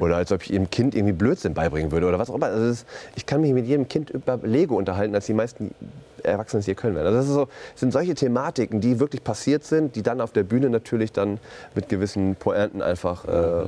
Oder 0.00 0.16
als 0.16 0.30
ob 0.32 0.42
ich 0.42 0.52
ihrem 0.52 0.68
Kind 0.68 0.94
irgendwie 0.94 1.12
Blödsinn 1.14 1.54
beibringen 1.54 1.90
würde 1.92 2.06
oder 2.06 2.18
was 2.18 2.28
auch 2.28 2.34
immer. 2.34 2.46
Also 2.46 2.66
ist, 2.66 2.86
ich 3.16 3.24
kann 3.24 3.40
mich 3.40 3.52
mit 3.54 3.66
jedem 3.66 3.88
Kind 3.88 4.10
über 4.10 4.38
Lego 4.42 4.76
unterhalten, 4.76 5.14
als 5.14 5.26
die 5.26 5.32
meisten 5.34 5.70
Erwachsenen 6.24 6.60
es 6.60 6.66
hier 6.66 6.74
können 6.74 6.94
werden. 6.96 7.06
Also 7.06 7.18
das 7.18 7.28
so, 7.28 7.48
sind 7.74 7.92
solche 7.92 8.14
Thematiken, 8.14 8.80
die 8.80 9.00
wirklich 9.00 9.24
passiert 9.24 9.64
sind, 9.64 9.96
die 9.96 10.02
dann 10.02 10.20
auf 10.20 10.32
der 10.32 10.44
Bühne 10.44 10.70
natürlich 10.70 11.12
dann 11.12 11.38
mit 11.74 11.88
gewissen 11.88 12.36
Pointen 12.36 12.82
einfach 12.82 13.24
äh, 13.24 13.66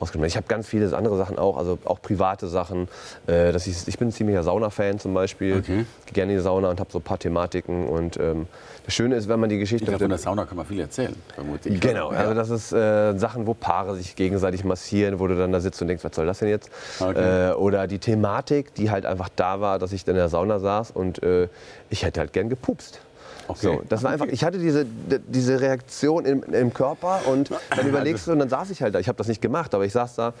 ausgenommen. 0.00 0.28
Ich 0.28 0.36
habe 0.36 0.46
ganz 0.48 0.66
viele 0.66 0.96
andere 0.96 1.16
Sachen 1.16 1.38
auch, 1.38 1.56
also 1.56 1.78
auch 1.84 2.00
private 2.00 2.48
Sachen. 2.48 2.88
Äh, 3.26 3.52
dass 3.52 3.66
ich, 3.66 3.88
ich 3.88 3.98
bin 3.98 4.08
ein 4.08 4.12
ziemlicher 4.12 4.42
Sauna-Fan 4.42 4.98
zum 4.98 5.14
Beispiel. 5.14 5.58
Okay. 5.58 5.86
Gehe 6.06 6.12
gerne 6.12 6.32
in 6.32 6.38
die 6.38 6.42
Sauna 6.42 6.70
und 6.70 6.80
habe 6.80 6.90
so 6.90 6.98
ein 6.98 7.02
paar 7.02 7.18
Thematiken. 7.18 7.88
Und 7.88 8.18
ähm, 8.18 8.46
das 8.84 8.94
Schöne 8.94 9.16
ist, 9.16 9.28
wenn 9.28 9.40
man 9.40 9.48
die 9.48 9.58
Geschichte 9.58 9.84
Ich 9.84 9.88
glaube, 9.88 10.04
mit 10.04 10.10
von 10.10 10.10
der 10.10 10.18
Sauna 10.18 10.44
kann 10.44 10.56
man 10.56 10.66
viel 10.66 10.80
erzählen, 10.80 11.14
vermute 11.34 11.68
ich. 11.68 11.80
Genau, 11.80 12.08
also 12.08 12.34
das 12.34 12.50
ist 12.50 12.72
äh, 12.72 13.18
Sachen, 13.18 13.46
wo 13.46 13.54
Paare 13.54 13.96
sich 13.96 14.14
gegenseitig 14.14 14.64
massieren, 14.64 15.18
wo 15.18 15.26
du 15.26 15.36
dann 15.36 15.52
da 15.52 15.60
sitzt 15.60 15.82
und 15.82 15.88
denkst, 15.88 16.04
was 16.04 16.14
soll 16.14 16.26
das 16.26 16.38
denn 16.38 16.48
jetzt? 16.48 16.70
Okay. 17.00 17.50
Äh, 17.50 17.54
oder 17.54 17.86
die 17.86 17.98
Thematik, 17.98 18.74
die 18.74 18.90
halt 18.90 19.06
einfach 19.06 19.28
da 19.34 19.60
war, 19.60 19.78
dass 19.78 19.92
ich 19.92 20.06
in 20.06 20.14
der 20.14 20.28
Sauna 20.28 20.60
saß 20.60 20.92
und 20.92 21.22
äh, 21.22 21.48
ich 21.90 22.04
hätte 22.04 22.20
halt 22.20 22.32
gern 22.32 22.48
gepupst. 22.48 23.00
Okay. 23.48 23.58
So, 23.60 23.82
das 23.88 24.02
war 24.02 24.10
einfach, 24.10 24.26
ich 24.26 24.44
hatte 24.44 24.58
diese, 24.58 24.84
diese 25.28 25.60
Reaktion 25.60 26.24
im, 26.24 26.42
im 26.42 26.72
Körper 26.74 27.20
und 27.26 27.50
dann 27.76 27.86
überlegst 27.86 28.26
du 28.26 28.32
und 28.32 28.38
dann 28.40 28.48
saß 28.48 28.70
ich 28.70 28.82
halt 28.82 28.94
da. 28.94 28.98
Ich 28.98 29.08
habe 29.08 29.18
das 29.18 29.28
nicht 29.28 29.40
gemacht, 29.42 29.74
aber 29.74 29.84
ich 29.84 29.92
saß 29.92 30.16
da, 30.16 30.32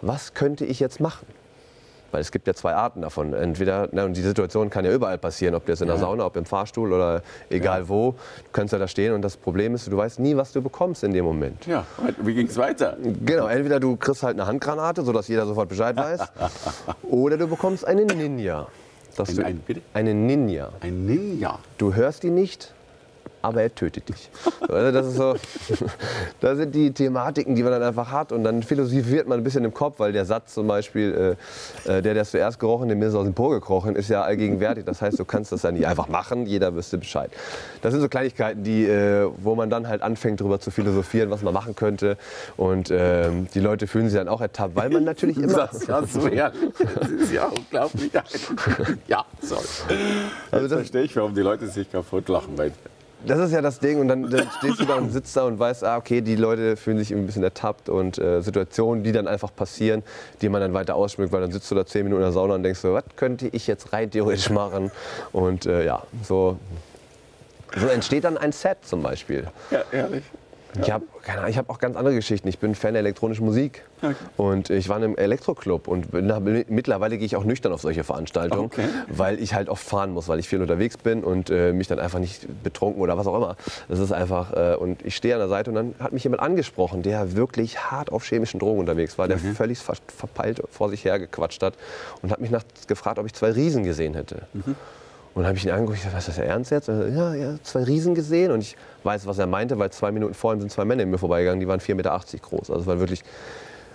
was 0.00 0.34
könnte 0.34 0.64
ich 0.64 0.80
jetzt 0.80 1.00
machen? 1.00 1.26
Weil 2.10 2.20
es 2.20 2.30
gibt 2.30 2.46
ja 2.46 2.52
zwei 2.52 2.74
Arten 2.74 3.00
davon. 3.00 3.32
Entweder, 3.32 3.88
na, 3.92 4.04
und 4.04 4.14
die 4.14 4.20
Situation 4.20 4.68
kann 4.68 4.84
ja 4.84 4.92
überall 4.92 5.16
passieren, 5.16 5.54
ob 5.54 5.64
du 5.64 5.72
jetzt 5.72 5.80
in 5.80 5.86
der 5.86 5.96
Ja. 5.96 6.02
Sauna, 6.02 6.26
ob 6.26 6.36
im 6.36 6.44
Fahrstuhl 6.44 6.92
oder 6.92 7.22
egal 7.48 7.88
wo. 7.88 8.10
Du 8.12 8.16
kannst 8.52 8.74
ja 8.74 8.78
da 8.78 8.86
stehen 8.86 9.14
und 9.14 9.22
das 9.22 9.38
Problem 9.38 9.74
ist, 9.74 9.90
du 9.90 9.96
weißt 9.96 10.20
nie, 10.20 10.36
was 10.36 10.52
du 10.52 10.60
bekommst 10.60 11.04
in 11.04 11.14
dem 11.14 11.24
Moment. 11.24 11.66
Ja, 11.66 11.86
wie 12.20 12.34
ging 12.34 12.48
es 12.48 12.58
weiter? 12.58 12.98
Genau, 13.24 13.46
entweder 13.46 13.80
du 13.80 13.96
kriegst 13.96 14.22
halt 14.22 14.38
eine 14.38 14.46
Handgranate, 14.46 15.02
sodass 15.02 15.26
jeder 15.28 15.46
sofort 15.46 15.70
Bescheid 15.70 15.96
weiß, 15.96 16.20
oder 17.02 17.38
du 17.38 17.46
bekommst 17.46 17.86
einen 17.86 18.06
Ninja. 18.06 18.66
Dass 19.16 19.28
Ein- 19.30 19.36
du, 19.36 19.44
ein- 19.44 19.58
bitte? 19.58 19.82
Einen 19.94 20.26
Ninja. 20.26 20.70
Ein 20.80 21.06
Ninja. 21.06 21.58
Du 21.78 21.94
hörst 21.94 22.24
ihn 22.24 22.34
nicht, 22.34 22.74
aber 23.42 23.62
er 23.62 23.74
tötet 23.74 24.08
dich. 24.08 24.30
Also 24.60 24.92
das, 24.92 25.06
ist 25.06 25.16
so, 25.16 25.34
das 26.40 26.58
sind 26.58 26.74
die 26.74 26.92
Thematiken, 26.92 27.54
die 27.54 27.62
man 27.62 27.72
dann 27.72 27.82
einfach 27.82 28.10
hat. 28.10 28.32
Und 28.32 28.44
dann 28.44 28.62
philosophiert 28.62 29.26
man 29.26 29.40
ein 29.40 29.44
bisschen 29.44 29.64
im 29.64 29.74
Kopf, 29.74 29.98
weil 29.98 30.12
der 30.12 30.24
Satz 30.24 30.54
zum 30.54 30.68
Beispiel, 30.68 31.36
äh, 31.86 31.98
äh, 31.98 32.02
der, 32.02 32.14
der 32.14 32.22
ist 32.22 32.30
zuerst 32.30 32.60
gerochen, 32.60 32.88
dem 32.88 33.02
ist 33.02 33.14
aus 33.14 33.24
dem 33.24 33.34
Po 33.34 33.48
gekrochen, 33.48 33.96
ist 33.96 34.08
ja 34.08 34.22
allgegenwärtig. 34.22 34.84
Das 34.84 35.02
heißt, 35.02 35.18
du 35.18 35.24
kannst 35.24 35.50
das 35.50 35.62
dann 35.62 35.74
nicht 35.74 35.86
einfach 35.86 36.08
machen, 36.08 36.46
jeder 36.46 36.74
wüsste 36.74 36.98
Bescheid. 36.98 37.30
Das 37.82 37.92
sind 37.92 38.00
so 38.00 38.08
Kleinigkeiten, 38.08 38.62
die, 38.62 38.86
äh, 38.86 39.28
wo 39.38 39.56
man 39.56 39.68
dann 39.70 39.88
halt 39.88 40.02
anfängt, 40.02 40.40
darüber 40.40 40.60
zu 40.60 40.70
philosophieren, 40.70 41.30
was 41.30 41.42
man 41.42 41.52
machen 41.52 41.74
könnte. 41.74 42.16
Und 42.56 42.90
ähm, 42.92 43.48
die 43.52 43.60
Leute 43.60 43.88
fühlen 43.88 44.08
sich 44.08 44.18
dann 44.18 44.28
auch 44.28 44.40
ertappt, 44.40 44.76
weil 44.76 44.88
man 44.88 45.02
natürlich 45.04 45.38
immer... 45.38 45.68
Das, 45.72 45.80
das, 45.80 46.14
herrlich. 46.30 46.62
das 46.94 47.08
ist 47.10 47.32
ja 47.32 47.46
unglaublich. 47.46 48.10
Ja, 49.08 49.24
sorry. 49.40 49.64
Also 50.50 50.68
das 50.68 50.78
verstehe 50.78 51.02
ich, 51.02 51.16
warum 51.16 51.34
die 51.34 51.40
Leute 51.40 51.66
sich 51.66 51.90
kaputt 51.90 52.28
lachen. 52.28 52.56
Weil 52.56 52.72
Das 53.26 53.38
ist 53.38 53.52
ja 53.52 53.60
das 53.60 53.78
Ding 53.78 54.00
und 54.00 54.08
dann, 54.08 54.28
dann 54.30 54.48
stehst 54.58 54.80
du 54.80 54.84
da 54.84 54.94
und 54.96 55.10
sitzt 55.10 55.36
da 55.36 55.44
und 55.44 55.58
weißt, 55.58 55.84
ah, 55.84 55.96
okay, 55.96 56.20
die 56.20 56.36
Leute 56.36 56.76
fühlen 56.76 56.98
sich 56.98 57.12
ein 57.12 57.26
bisschen 57.26 57.42
ertappt 57.42 57.88
und 57.88 58.18
äh, 58.18 58.40
Situationen, 58.42 59.04
die 59.04 59.12
dann 59.12 59.28
einfach 59.28 59.54
passieren, 59.54 60.02
die 60.40 60.48
man 60.48 60.60
dann 60.60 60.74
weiter 60.74 60.94
ausschmückt, 60.94 61.32
weil 61.32 61.40
dann 61.40 61.52
sitzt 61.52 61.70
du 61.70 61.74
da 61.74 61.86
zehn 61.86 62.04
Minuten 62.04 62.22
in 62.22 62.26
der 62.26 62.32
Sauna 62.32 62.54
und 62.54 62.62
denkst 62.62 62.80
so, 62.80 62.94
was 62.94 63.04
könnte 63.16 63.48
ich 63.48 63.66
jetzt 63.66 63.92
rein 63.92 64.10
theoretisch 64.10 64.50
machen? 64.50 64.90
Und 65.32 65.66
äh, 65.66 65.84
ja, 65.84 66.02
so, 66.22 66.58
so 67.76 67.86
entsteht 67.86 68.24
dann 68.24 68.36
ein 68.36 68.52
Set 68.52 68.78
zum 68.82 69.02
Beispiel. 69.02 69.46
ja, 69.70 69.82
ehrlich. 69.92 70.24
Ich 70.80 70.90
habe 70.90 71.04
ich 71.48 71.58
hab 71.58 71.68
auch 71.70 71.78
ganz 71.78 71.96
andere 71.96 72.14
Geschichten. 72.14 72.48
Ich 72.48 72.58
bin 72.58 72.74
Fan 72.74 72.94
der 72.94 73.00
elektronischen 73.00 73.44
Musik. 73.44 73.82
Okay. 74.00 74.14
Und 74.36 74.70
ich 74.70 74.88
war 74.88 74.96
in 74.96 75.04
einem 75.04 75.16
Elektroclub. 75.16 75.86
Und 75.86 76.10
bin, 76.10 76.32
mittlerweile 76.68 77.18
gehe 77.18 77.26
ich 77.26 77.36
auch 77.36 77.44
nüchtern 77.44 77.72
auf 77.72 77.82
solche 77.82 78.04
Veranstaltungen, 78.04 78.64
Okay. 78.66 78.86
weil 79.08 79.38
ich 79.40 79.54
halt 79.54 79.68
oft 79.68 79.84
fahren 79.84 80.12
muss, 80.12 80.28
weil 80.28 80.38
ich 80.38 80.48
viel 80.48 80.60
unterwegs 80.60 80.96
bin 80.96 81.22
und 81.24 81.50
äh, 81.50 81.72
mich 81.72 81.88
dann 81.88 81.98
einfach 81.98 82.18
nicht 82.18 82.46
betrunken 82.62 83.02
oder 83.02 83.18
was 83.18 83.26
auch 83.26 83.36
immer. 83.36 83.56
Das 83.88 83.98
ist 83.98 84.12
einfach. 84.12 84.52
Äh, 84.54 84.76
und 84.76 85.04
ich 85.04 85.14
stehe 85.14 85.34
an 85.34 85.40
der 85.40 85.48
Seite 85.48 85.70
und 85.70 85.76
dann 85.76 85.94
hat 85.98 86.12
mich 86.12 86.24
jemand 86.24 86.42
angesprochen, 86.42 87.02
der 87.02 87.36
wirklich 87.36 87.78
hart 87.90 88.10
auf 88.10 88.24
chemischen 88.24 88.58
Drogen 88.58 88.80
unterwegs 88.80 89.18
war, 89.18 89.28
der 89.28 89.38
völlig 89.38 89.78
ver 89.78 89.96
verpeilt 90.16 90.62
vor 90.70 90.88
sich 90.88 91.04
hergequatscht 91.04 91.62
hat 91.62 91.74
und 92.22 92.32
hat 92.32 92.40
mich 92.40 92.50
nachts 92.50 92.86
gefragt, 92.86 93.18
ob 93.18 93.26
ich 93.26 93.34
zwei 93.34 93.50
Riesen 93.52 93.84
gesehen 93.84 94.14
hätte. 94.14 94.42
Und 95.34 95.42
dann 95.42 95.48
habe 95.48 95.56
ich 95.56 95.64
ihn 95.64 95.70
angeguckt, 95.70 95.98
ich 95.98 96.04
dachte, 96.04 96.16
was 96.16 96.28
ist 96.28 96.38
das 96.38 96.44
Ernst 96.44 96.70
jetzt? 96.70 96.88
Und 96.88 97.00
er, 97.00 97.08
Ja, 97.08 97.34
ja, 97.34 97.54
zwei 97.62 97.84
Riesen 97.84 98.14
gesehen. 98.14 98.50
Und 98.50 98.60
ich 98.60 98.76
weiß, 99.02 99.26
was 99.26 99.38
er 99.38 99.46
meinte, 99.46 99.78
weil 99.78 99.90
zwei 99.90 100.12
Minuten 100.12 100.34
vor 100.34 100.52
ihm 100.52 100.60
sind 100.60 100.70
zwei 100.70 100.84
Männer 100.84 101.02
in 101.02 101.10
mir 101.10 101.18
vorbeigegangen, 101.18 101.60
die 101.60 101.68
waren 101.68 101.80
4,80 101.80 101.94
Meter 101.94 102.20
groß. 102.42 102.70
Also 102.70 102.82
es 102.82 102.86
waren 102.86 102.98
wirklich 102.98 103.24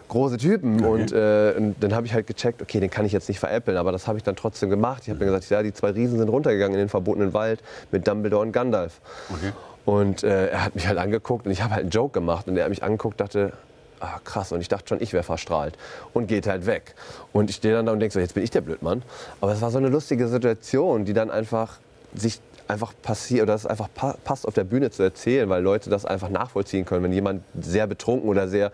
große 0.08 0.38
Typen. 0.38 0.84
Und, 0.84 1.12
äh, 1.12 1.54
und 1.58 1.76
dann 1.80 1.94
habe 1.94 2.08
ich 2.08 2.14
halt 2.14 2.28
gecheckt, 2.28 2.62
okay, 2.62 2.80
den 2.80 2.90
kann 2.90 3.06
ich 3.06 3.12
jetzt 3.12 3.28
nicht 3.28 3.40
veräppeln, 3.40 3.78
aber 3.78 3.92
das 3.92 4.08
habe 4.08 4.18
ich 4.18 4.24
dann 4.24 4.36
trotzdem 4.36 4.70
gemacht. 4.70 5.04
Ich 5.04 5.10
habe 5.10 5.20
mir 5.20 5.26
gesagt, 5.26 5.50
ja, 5.50 5.62
die 5.62 5.74
zwei 5.74 5.92
Riesen 5.92 6.18
sind 6.18 6.30
runtergegangen 6.30 6.74
in 6.74 6.80
den 6.80 6.90
verbotenen 6.90 7.34
Wald 7.34 7.62
mit 7.92 8.08
Dumbledore 8.08 8.42
und 8.42 8.52
Gandalf. 8.52 9.00
Okay. 9.30 9.52
Und 9.86 10.24
äh, 10.24 10.48
er 10.48 10.66
hat 10.66 10.76
mich 10.76 10.88
halt 10.88 10.98
angeguckt 10.98 11.46
und 11.46 11.52
ich 11.52 11.62
habe 11.62 11.74
halt 11.74 11.84
einen 11.84 11.92
Joke 11.92 12.14
gemacht. 12.14 12.48
Und 12.48 12.58
er 12.58 12.64
hat 12.64 12.70
mich 12.70 12.84
angeguckt, 12.84 13.22
dachte, 13.22 13.54
ah, 14.00 14.20
krass. 14.24 14.52
Und 14.52 14.62
ich 14.62 14.68
dachte 14.68 14.88
schon, 14.90 15.02
ich 15.02 15.14
wäre 15.14 15.24
verstrahlt. 15.24 15.78
Und 16.14 16.28
geht 16.28 16.48
halt 16.48 16.66
weg. 16.66 16.96
Und 17.34 17.50
ich 17.50 17.58
stehe 17.58 17.74
dann 17.74 17.86
da 17.86 17.92
und 17.92 18.00
denke 18.00 18.14
so, 18.14 18.20
jetzt 18.20 18.34
bin 18.34 18.44
ich 18.44 18.52
der 18.52 18.62
Blödmann. 18.62 19.04
Aber 19.42 19.52
es 19.52 19.62
war 19.62 19.72
so 19.72 19.78
eine 19.78 19.90
lustige 19.90 20.28
Situation, 20.28 21.06
die 21.06 21.14
dann 21.14 21.32
einfach 21.32 21.78
sich 22.14 22.40
einfach 22.68 22.94
passiert 23.02 23.44
oder 23.44 23.54
es 23.54 23.66
einfach 23.66 23.88
pa 23.94 24.16
passt 24.24 24.48
auf 24.48 24.54
der 24.54 24.64
Bühne 24.64 24.92
zu 24.92 25.04
erzählen, 25.04 25.48
weil 25.50 25.64
Leute 25.64 25.90
das 25.90 26.06
einfach 26.06 26.30
nachvollziehen 26.30 26.86
können, 26.86 27.04
wenn 27.04 27.14
jemand 27.14 27.44
sehr 27.60 27.88
betrunken 27.88 28.30
oder 28.30 28.48
sehr 28.48 28.72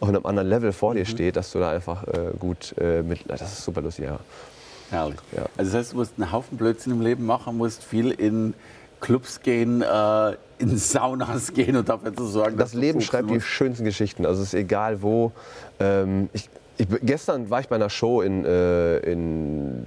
auf 0.00 0.08
einem 0.08 0.26
anderen 0.26 0.48
Level 0.48 0.72
vor 0.72 0.94
dir 0.94 1.04
steht, 1.04 1.36
dass 1.36 1.52
du 1.52 1.58
da 1.58 1.70
einfach 1.70 2.04
äh, 2.08 2.32
gut 2.38 2.74
äh, 2.78 3.02
mit, 3.02 3.20
das 3.28 3.42
ist 3.42 3.64
super 3.64 3.80
lustig, 3.80 4.06
ja. 4.06 4.18
Herrlich. 4.90 5.18
Ja. 5.36 5.46
Also 5.56 5.72
das 5.72 5.74
heißt, 5.74 5.92
du 5.92 5.96
musst 5.98 6.12
einen 6.16 6.32
Haufen 6.32 6.56
Blödsinn 6.56 6.92
im 6.92 7.00
Leben 7.02 7.26
machen, 7.26 7.56
musst 7.56 7.84
viel 7.84 8.10
in 8.10 8.54
Clubs 9.00 9.40
gehen, 9.40 9.82
äh, 9.82 10.32
in 10.58 10.76
Saunas 10.76 11.52
gehen 11.54 11.76
und 11.76 11.88
dafür 11.88 12.14
zu 12.14 12.26
sorgen, 12.26 12.56
Das 12.56 12.70
dass 12.70 12.72
du 12.72 12.78
Leben 12.78 13.00
schreibt 13.00 13.30
die 13.30 13.40
schönsten 13.40 13.84
Geschichten. 13.84 14.26
Also 14.26 14.42
es 14.42 14.48
ist 14.48 14.54
egal 14.54 15.02
wo. 15.02 15.32
Ähm, 15.80 16.28
ich, 16.32 16.48
ich, 16.76 16.86
gestern 17.02 17.50
war 17.50 17.60
ich 17.60 17.68
bei 17.68 17.76
einer 17.76 17.90
Show 17.90 18.20
in, 18.22 18.44
äh, 18.44 18.98
in, 18.98 19.84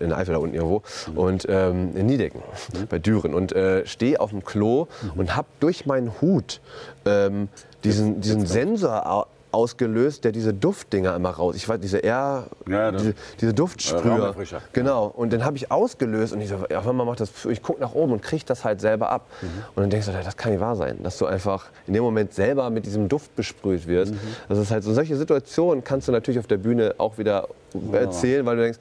in 0.00 0.12
Eifel 0.12 0.34
da 0.34 0.40
unten 0.40 0.54
irgendwo 0.54 0.82
und 1.14 1.46
ähm, 1.48 1.96
in 1.96 2.06
Niedecken 2.06 2.42
bei 2.88 2.98
Düren 2.98 3.34
und 3.34 3.52
äh, 3.52 3.86
stehe 3.86 4.20
auf 4.20 4.30
dem 4.30 4.44
Klo 4.44 4.86
und 5.16 5.36
habe 5.36 5.48
durch 5.60 5.86
meinen 5.86 6.20
Hut 6.20 6.60
ähm, 7.04 7.48
diesen, 7.84 8.20
diesen 8.20 8.46
Sensor 8.46 9.26
ausgelöst, 9.52 10.24
der 10.24 10.32
diese 10.32 10.54
Duftdinger 10.54 11.14
immer 11.14 11.30
raus. 11.30 11.54
Ich 11.56 11.68
weiß, 11.68 11.80
diese 11.80 11.98
Air, 11.98 12.46
Ja, 12.68 12.92
diese, 12.92 13.14
diese 13.40 13.54
Duftsprüher. 13.54 14.12
Raumerfrischer. 14.12 14.62
Genau. 14.72 15.06
Und 15.06 15.32
den 15.32 15.44
habe 15.44 15.56
ich 15.56 15.70
ausgelöst 15.70 16.32
und 16.32 16.40
ich 16.40 16.48
so, 16.48 16.58
ja, 16.70 16.78
auf 16.78 16.88
einmal 16.88 17.06
macht 17.06 17.20
das, 17.20 17.30
ich 17.46 17.62
gucke 17.62 17.80
nach 17.80 17.94
oben 17.94 18.12
und 18.12 18.22
kriege 18.22 18.44
das 18.46 18.64
halt 18.64 18.80
selber 18.80 19.10
ab. 19.10 19.26
Und 19.74 19.82
dann 19.82 19.90
denkst 19.90 20.06
du, 20.06 20.12
das 20.12 20.36
kann 20.36 20.52
nicht 20.52 20.60
wahr 20.60 20.76
sein, 20.76 21.02
dass 21.02 21.18
du 21.18 21.26
einfach 21.26 21.66
in 21.86 21.94
dem 21.94 22.02
Moment 22.02 22.34
selber 22.34 22.70
mit 22.70 22.86
diesem 22.86 23.08
Duft 23.08 23.34
besprüht 23.36 23.86
wirst. 23.86 24.14
Das 24.48 24.58
ist 24.58 24.70
halt 24.70 24.84
so, 24.84 24.92
solche 24.92 25.16
Situationen 25.16 25.84
kannst 25.84 26.08
du 26.08 26.12
natürlich 26.12 26.38
auf 26.38 26.46
der 26.46 26.58
Bühne 26.58 26.94
auch 26.98 27.18
wieder 27.18 27.48
erzählen, 27.92 28.44
weil 28.46 28.56
du 28.56 28.62
denkst, 28.62 28.78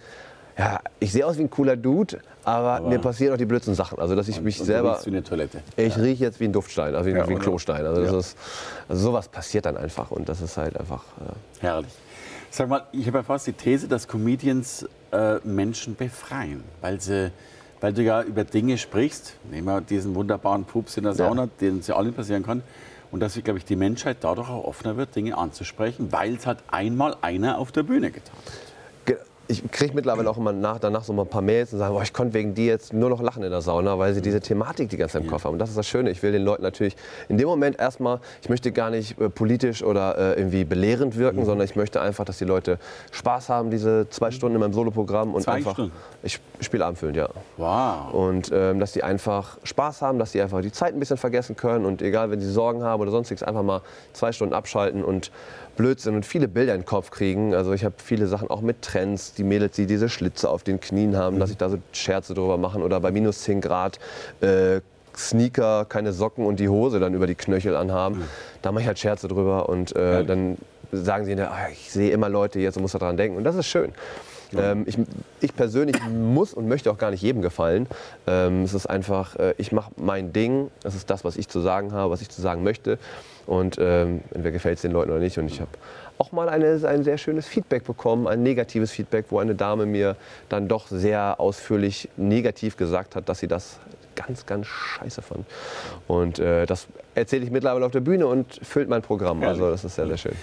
ja, 0.59 0.81
ich 0.99 1.13
sehe 1.13 1.25
aus 1.25 1.37
wie 1.37 1.43
ein 1.43 1.49
cooler 1.49 1.77
Dude, 1.77 2.19
aber, 2.43 2.85
mir 2.87 2.99
passieren 2.99 3.33
auch 3.33 3.37
die 3.37 3.45
blödsten 3.45 3.75
Sachen. 3.75 3.97
Also, 3.97 4.13
dass 4.13 4.27
ich 4.27 4.41
mich 4.41 4.59
Und 4.59 4.67
du 4.67 4.73
selber, 4.73 4.91
riechst 4.91 5.05
wie 5.05 5.11
eine 5.11 5.23
Toilette. 5.23 5.61
ich 5.77 5.97
rieche 5.97 6.25
jetzt 6.25 6.39
wie 6.41 6.45
ein 6.45 6.51
Duftstein, 6.53 6.95
also 6.95 7.05
wie, 7.09 7.15
Ja, 7.15 7.27
wie 7.29 7.33
ein? 7.33 7.39
Klostein. 7.39 7.85
Also, 7.85 8.01
Ja. 8.01 8.19
ist, 8.19 8.35
also 8.89 9.01
sowas 9.01 9.29
passiert 9.29 9.65
dann 9.65 9.77
einfach 9.77 10.11
und 10.11 10.27
das 10.27 10.41
ist 10.41 10.57
halt 10.57 10.77
einfach, 10.77 11.03
äh, 11.21 11.61
Herrlich. 11.61 11.91
Sag 12.51 12.67
mal, 12.67 12.83
ich 12.91 13.07
habe 13.07 13.19
ja 13.19 13.23
fast 13.23 13.47
die 13.47 13.53
These, 13.53 13.87
dass 13.87 14.07
Comedians 14.07 14.85
äh, 15.11 15.35
Menschen 15.45 15.95
befreien, 15.95 16.63
weil, 16.81 16.99
sie, 16.99 17.31
weil 17.79 17.93
du 17.93 18.01
ja 18.01 18.21
über 18.23 18.43
Dinge 18.43 18.77
sprichst, 18.77 19.35
nehmen 19.49 19.67
wir 19.67 19.79
diesen 19.79 20.13
wunderbaren 20.13 20.65
Pups 20.65 20.97
in 20.97 21.03
der 21.05 21.13
Sauna, 21.13 21.47
den 21.61 21.79
es 21.79 21.87
ja 21.87 21.95
allen 21.95 22.13
passieren 22.13 22.43
kann, 22.43 22.63
und 23.11 23.21
dass, 23.21 23.41
glaube 23.43 23.59
ich, 23.59 23.65
die 23.65 23.75
Menschheit 23.77 24.17
dadurch 24.21 24.49
auch 24.49 24.65
offener 24.65 24.97
wird, 24.97 25.15
Dinge 25.15 25.37
anzusprechen, 25.37 26.11
weil 26.11 26.35
es 26.35 26.45
halt 26.45 26.59
einmal 26.67 27.15
einer 27.21 27.59
auf 27.59 27.71
der 27.71 27.83
Bühne 27.83 28.11
getan 28.11 28.35
hat. 28.45 28.68
Ich 29.51 29.63
kriege 29.71 29.95
mittlerweile 29.95 30.29
auch 30.29 30.37
immer 30.37 30.53
nach, 30.53 30.77
danach 30.77 31.03
so 31.03 31.11
mal 31.11 31.23
ein 31.23 31.27
paar 31.27 31.41
Mails 31.41 31.73
und 31.73 31.79
sagen, 31.79 31.91
boah, 31.95 32.03
ich 32.03 32.13
konnte 32.13 32.35
wegen 32.35 32.53
dir 32.53 32.67
jetzt 32.67 32.93
nur 32.93 33.09
noch 33.09 33.19
lachen 33.19 33.41
in 33.41 33.49
der 33.49 33.61
Sauna, 33.61 33.97
weil 33.97 34.13
sie 34.13 34.21
diese 34.21 34.41
Thematik 34.41 34.89
die 34.89 34.97
ganze 34.97 35.13
Zeit 35.13 35.23
im 35.23 35.27
Kopf 35.27 35.43
haben. 35.43 35.53
Und 35.53 35.59
das 35.59 35.69
ist 35.69 35.77
das 35.77 35.87
Schöne. 35.87 36.11
Ich 36.11 36.21
will 36.21 36.31
den 36.31 36.43
Leuten 36.43 36.61
natürlich 36.61 36.95
in 37.29 37.39
dem 37.39 37.47
Moment 37.47 37.79
erstmal, 37.79 38.19
ich 38.43 38.49
möchte 38.49 38.71
gar 38.71 38.91
nicht 38.91 39.19
äh, 39.19 39.27
politisch 39.27 39.81
oder 39.81 40.15
äh, 40.19 40.39
irgendwie 40.39 40.65
belehrend 40.65 41.15
Mhm. 41.15 41.19
wirken, 41.19 41.45
sondern 41.45 41.65
ich 41.65 41.75
möchte 41.75 41.99
einfach, 41.99 42.25
dass 42.25 42.37
die 42.37 42.45
Leute 42.45 42.77
Spaß 43.11 43.49
haben, 43.49 43.71
diese 43.71 44.07
zwei 44.11 44.29
Stunden 44.29 44.53
in 44.53 44.61
meinem 44.61 44.73
Soloprogramm. 44.73 45.33
Und 45.33 45.41
Zwei 45.41 45.53
einfach, 45.53 45.73
Stunden? 45.73 45.93
Ich 46.21 46.39
spiele 46.61 46.85
abendfüllend, 46.85 47.17
ja. 47.17 47.29
Wow. 47.57 48.13
Und 48.13 48.51
ähm, 48.53 48.79
dass 48.79 48.91
die 48.91 49.03
einfach 49.03 49.57
Spaß 49.63 50.03
haben, 50.03 50.19
dass 50.19 50.31
die 50.31 50.41
einfach 50.41 50.61
die 50.61 50.71
Zeit 50.71 50.93
ein 50.93 50.99
bisschen 50.99 51.17
vergessen 51.17 51.55
können 51.55 51.85
und 51.85 52.03
egal, 52.03 52.29
wenn 52.29 52.39
sie 52.39 52.51
Sorgen 52.51 52.83
haben 52.83 53.01
oder 53.01 53.09
sonstiges, 53.09 53.41
einfach 53.41 53.63
mal 53.63 53.81
zwei 54.13 54.31
Stunden 54.31 54.53
abschalten 54.53 55.03
und 55.03 55.31
Blödsinn 55.75 56.13
und 56.13 56.25
viele 56.25 56.49
Bilder 56.49 56.75
in 56.75 56.81
den 56.81 56.85
Kopf 56.85 57.09
kriegen. 57.09 57.55
Also 57.55 57.71
ich 57.71 57.85
habe 57.85 57.95
viele 57.97 58.27
Sachen 58.27 58.49
auch 58.49 58.59
mit 58.59 58.81
Trends, 58.81 59.33
die 59.39 59.43
Mädels, 59.43 59.75
die 59.75 59.85
diese 59.85 60.09
Schlitze 60.09 60.49
auf 60.49 60.63
den 60.63 60.79
Knien 60.79 61.17
haben, 61.17 61.39
dass 61.39 61.49
ich 61.49 61.57
da 61.57 61.69
so 61.69 61.77
Scherze 61.91 62.33
drüber 62.33 62.57
machen 62.57 62.83
oder 62.83 62.99
bei 62.99 63.11
minus 63.11 63.39
10 63.39 63.61
Grad 63.61 63.99
äh, 64.41 64.81
Sneaker, 65.15 65.85
keine 65.85 66.13
Socken 66.13 66.45
und 66.45 66.59
die 66.59 66.69
Hose 66.69 66.99
dann 66.99 67.13
über 67.13 67.27
die 67.27 67.35
Knöchel 67.35 67.75
anhaben. 67.75 68.23
Da 68.61 68.71
mache 68.71 68.83
ich 68.83 68.87
halt 68.87 68.99
Scherze 68.99 69.27
drüber 69.27 69.67
und 69.69 69.95
äh, 69.95 70.11
Ehrlich? 70.11 70.27
dann 70.27 70.57
sagen 70.91 71.25
sie, 71.25 71.35
ah, 71.39 71.69
ich 71.71 71.91
sehe 71.91 72.11
immer 72.11 72.29
Leute 72.29 72.59
jetzt 72.59 72.77
und 72.77 72.83
muss 72.83 72.91
daran 72.93 73.17
denken 73.17 73.37
und 73.37 73.43
das 73.43 73.55
ist 73.55 73.67
schön. 73.67 73.91
Ähm, 74.57 74.83
ich, 74.87 74.97
ich 75.41 75.55
persönlich 75.55 75.95
muss 76.09 76.53
und 76.53 76.67
möchte 76.67 76.91
auch 76.91 76.97
gar 76.97 77.11
nicht 77.11 77.21
jedem 77.21 77.41
gefallen. 77.41 77.87
Ähm, 78.27 78.63
es 78.63 78.73
ist 78.73 78.87
einfach, 78.87 79.35
äh, 79.35 79.53
ich 79.57 79.71
mache 79.71 79.91
mein 79.97 80.33
Ding. 80.33 80.71
Das 80.81 80.95
ist 80.95 81.09
das, 81.09 81.23
was 81.23 81.37
ich 81.37 81.47
zu 81.47 81.59
sagen 81.59 81.91
habe, 81.91 82.11
was 82.11 82.21
ich 82.21 82.29
zu 82.29 82.41
sagen 82.41 82.63
möchte. 82.63 82.97
Und 83.45 83.77
ähm, 83.79 84.21
entweder 84.31 84.51
gefällt 84.51 84.77
es 84.77 84.81
den 84.81 84.91
Leuten 84.91 85.11
oder 85.11 85.19
nicht. 85.19 85.37
Und 85.37 85.47
ich 85.47 85.59
habe 85.59 85.69
auch 86.19 86.31
mal 86.33 86.49
eine, 86.49 86.79
ein 86.85 87.03
sehr 87.03 87.17
schönes 87.17 87.47
Feedback 87.47 87.85
bekommen, 87.85 88.27
ein 88.27 88.43
negatives 88.43 88.91
Feedback, 88.91 89.25
wo 89.29 89.39
eine 89.39 89.55
Dame 89.55 89.85
mir 89.85 90.17
dann 90.49 90.67
doch 90.67 90.87
sehr 90.87 91.39
ausführlich 91.39 92.09
negativ 92.17 92.77
gesagt 92.77 93.15
hat, 93.15 93.29
dass 93.29 93.39
sie 93.39 93.47
das 93.47 93.79
ganz, 94.15 94.45
ganz 94.45 94.67
scheiße 94.67 95.21
fand. 95.21 95.45
Und 96.07 96.37
äh, 96.39 96.65
das 96.65 96.87
erzähle 97.15 97.45
ich 97.45 97.51
mittlerweile 97.51 97.85
auf 97.85 97.93
der 97.93 98.01
Bühne 98.01 98.27
und 98.27 98.59
füllt 98.61 98.89
mein 98.89 99.01
Programm. 99.01 99.41
Also 99.43 99.71
das 99.71 99.85
ist 99.85 99.95
sehr, 99.95 100.07
sehr 100.07 100.17
schön. 100.17 100.35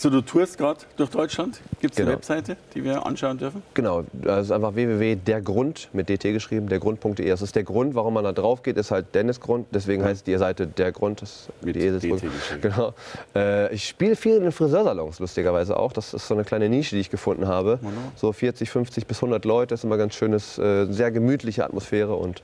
So, 0.00 0.08
du 0.08 0.22
tourst 0.22 0.56
gerade 0.56 0.78
durch 0.96 1.10
Deutschland. 1.10 1.60
Gibt 1.78 1.92
es 1.92 1.98
Genau. 1.98 2.08
eine 2.12 2.16
Webseite, 2.16 2.56
die 2.74 2.82
wir 2.82 3.04
anschauen 3.04 3.36
dürfen? 3.36 3.62
Genau, 3.74 4.02
das 4.14 4.46
ist 4.46 4.50
einfach 4.50 4.74
www.dergrund 4.74 5.90
mit 5.92 6.08
dt 6.08 6.32
geschrieben, 6.32 6.70
dergrund.de. 6.70 7.28
Das 7.28 7.42
ist 7.42 7.54
der 7.54 7.64
Grund, 7.64 7.94
warum 7.94 8.14
man 8.14 8.24
da 8.24 8.32
drauf 8.32 8.62
geht, 8.62 8.78
ist 8.78 8.92
halt 8.92 9.14
Dennis 9.14 9.40
Grund. 9.40 9.66
Deswegen 9.74 10.02
heißt 10.02 10.26
die 10.26 10.38
Seite 10.38 10.66
Der 10.66 10.92
Grund. 10.92 11.20
Das 11.20 11.50
Mit 11.60 11.76
die. 11.76 11.90
DT. 11.90 12.22
Genau. 12.62 12.94
Äh, 13.36 13.74
ich 13.74 13.86
spiele 13.86 14.16
viel 14.16 14.36
in 14.36 14.44
den 14.44 14.52
Friseursalons, 14.52 15.18
lustigerweise 15.18 15.76
auch. 15.78 15.92
Das 15.92 16.14
ist 16.14 16.26
so 16.26 16.32
eine 16.32 16.44
kleine 16.44 16.70
Nische, 16.70 16.94
die 16.94 17.02
ich 17.02 17.10
gefunden 17.10 17.46
habe. 17.46 17.78
So 18.16 18.32
40, 18.32 18.70
50 18.70 19.06
bis 19.06 19.18
100 19.18 19.44
Leute. 19.44 19.74
Das 19.74 19.80
ist 19.80 19.84
immer 19.84 19.98
ganz 19.98 20.14
schönes, 20.14 20.56
äh, 20.56 20.86
sehr 20.90 21.10
gemütliche 21.10 21.62
Atmosphäre 21.62 22.14
und 22.14 22.42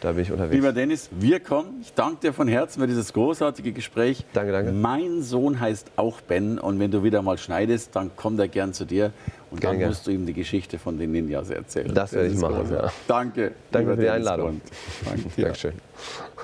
da 0.00 0.12
bin 0.12 0.22
ich 0.22 0.32
unterwegs. 0.32 0.54
Lieber 0.54 0.72
Dennis, 0.72 1.08
wir 1.12 1.40
kommen. 1.40 1.80
Ich 1.80 1.92
danke 1.94 2.20
dir 2.20 2.32
von 2.32 2.48
Herzen 2.48 2.80
für 2.80 2.86
dieses 2.86 3.12
großartige 3.12 3.72
Gespräch. 3.72 4.24
Danke, 4.32 4.52
danke. 4.52 4.72
Mein 4.72 5.22
Sohn 5.22 5.58
heißt 5.58 5.92
auch 5.96 6.20
Ben 6.20 6.58
und 6.58 6.78
wenn 6.78 6.90
du 6.90 7.02
wieder 7.02 7.22
mal 7.22 7.38
schneidest, 7.38 7.96
dann 7.96 8.14
kommt 8.16 8.38
er 8.40 8.48
gern 8.48 8.72
zu 8.72 8.84
dir 8.84 9.12
und 9.50 9.60
Gern, 9.60 9.72
dann 9.72 9.78
gern. 9.78 9.88
musst 9.90 10.06
du 10.06 10.10
ihm 10.10 10.26
die 10.26 10.32
Geschichte 10.34 10.78
von 10.78 10.98
den 10.98 11.12
Ninjas 11.12 11.50
erzählen. 11.50 11.92
Das 11.94 12.12
werde 12.12 12.28
ich 12.28 12.38
machen, 12.38 12.68
ja. 12.70 12.92
Danke. 13.08 13.52
Danke 13.70 13.90
für 13.90 13.96
die 13.96 14.02
Dennis 14.02 14.16
Einladung. 14.26 14.46
Grund. 14.46 14.62
Danke 15.04 15.28
dir. 15.30 15.44
Dankeschön. 15.44 15.72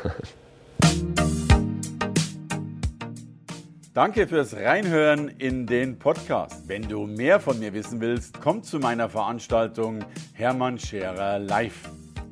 Danke 3.94 4.26
fürs 4.26 4.56
Reinhören 4.56 5.28
in 5.28 5.66
den 5.66 5.98
Podcast. 5.98 6.66
Wenn 6.66 6.88
du 6.88 7.06
mehr 7.06 7.40
von 7.40 7.58
mir 7.58 7.74
wissen 7.74 8.00
willst, 8.00 8.40
komm 8.40 8.62
zu 8.62 8.78
meiner 8.78 9.10
Veranstaltung 9.10 10.02
Hermann 10.32 10.78
Scherer 10.78 11.38
Live. 11.38 11.90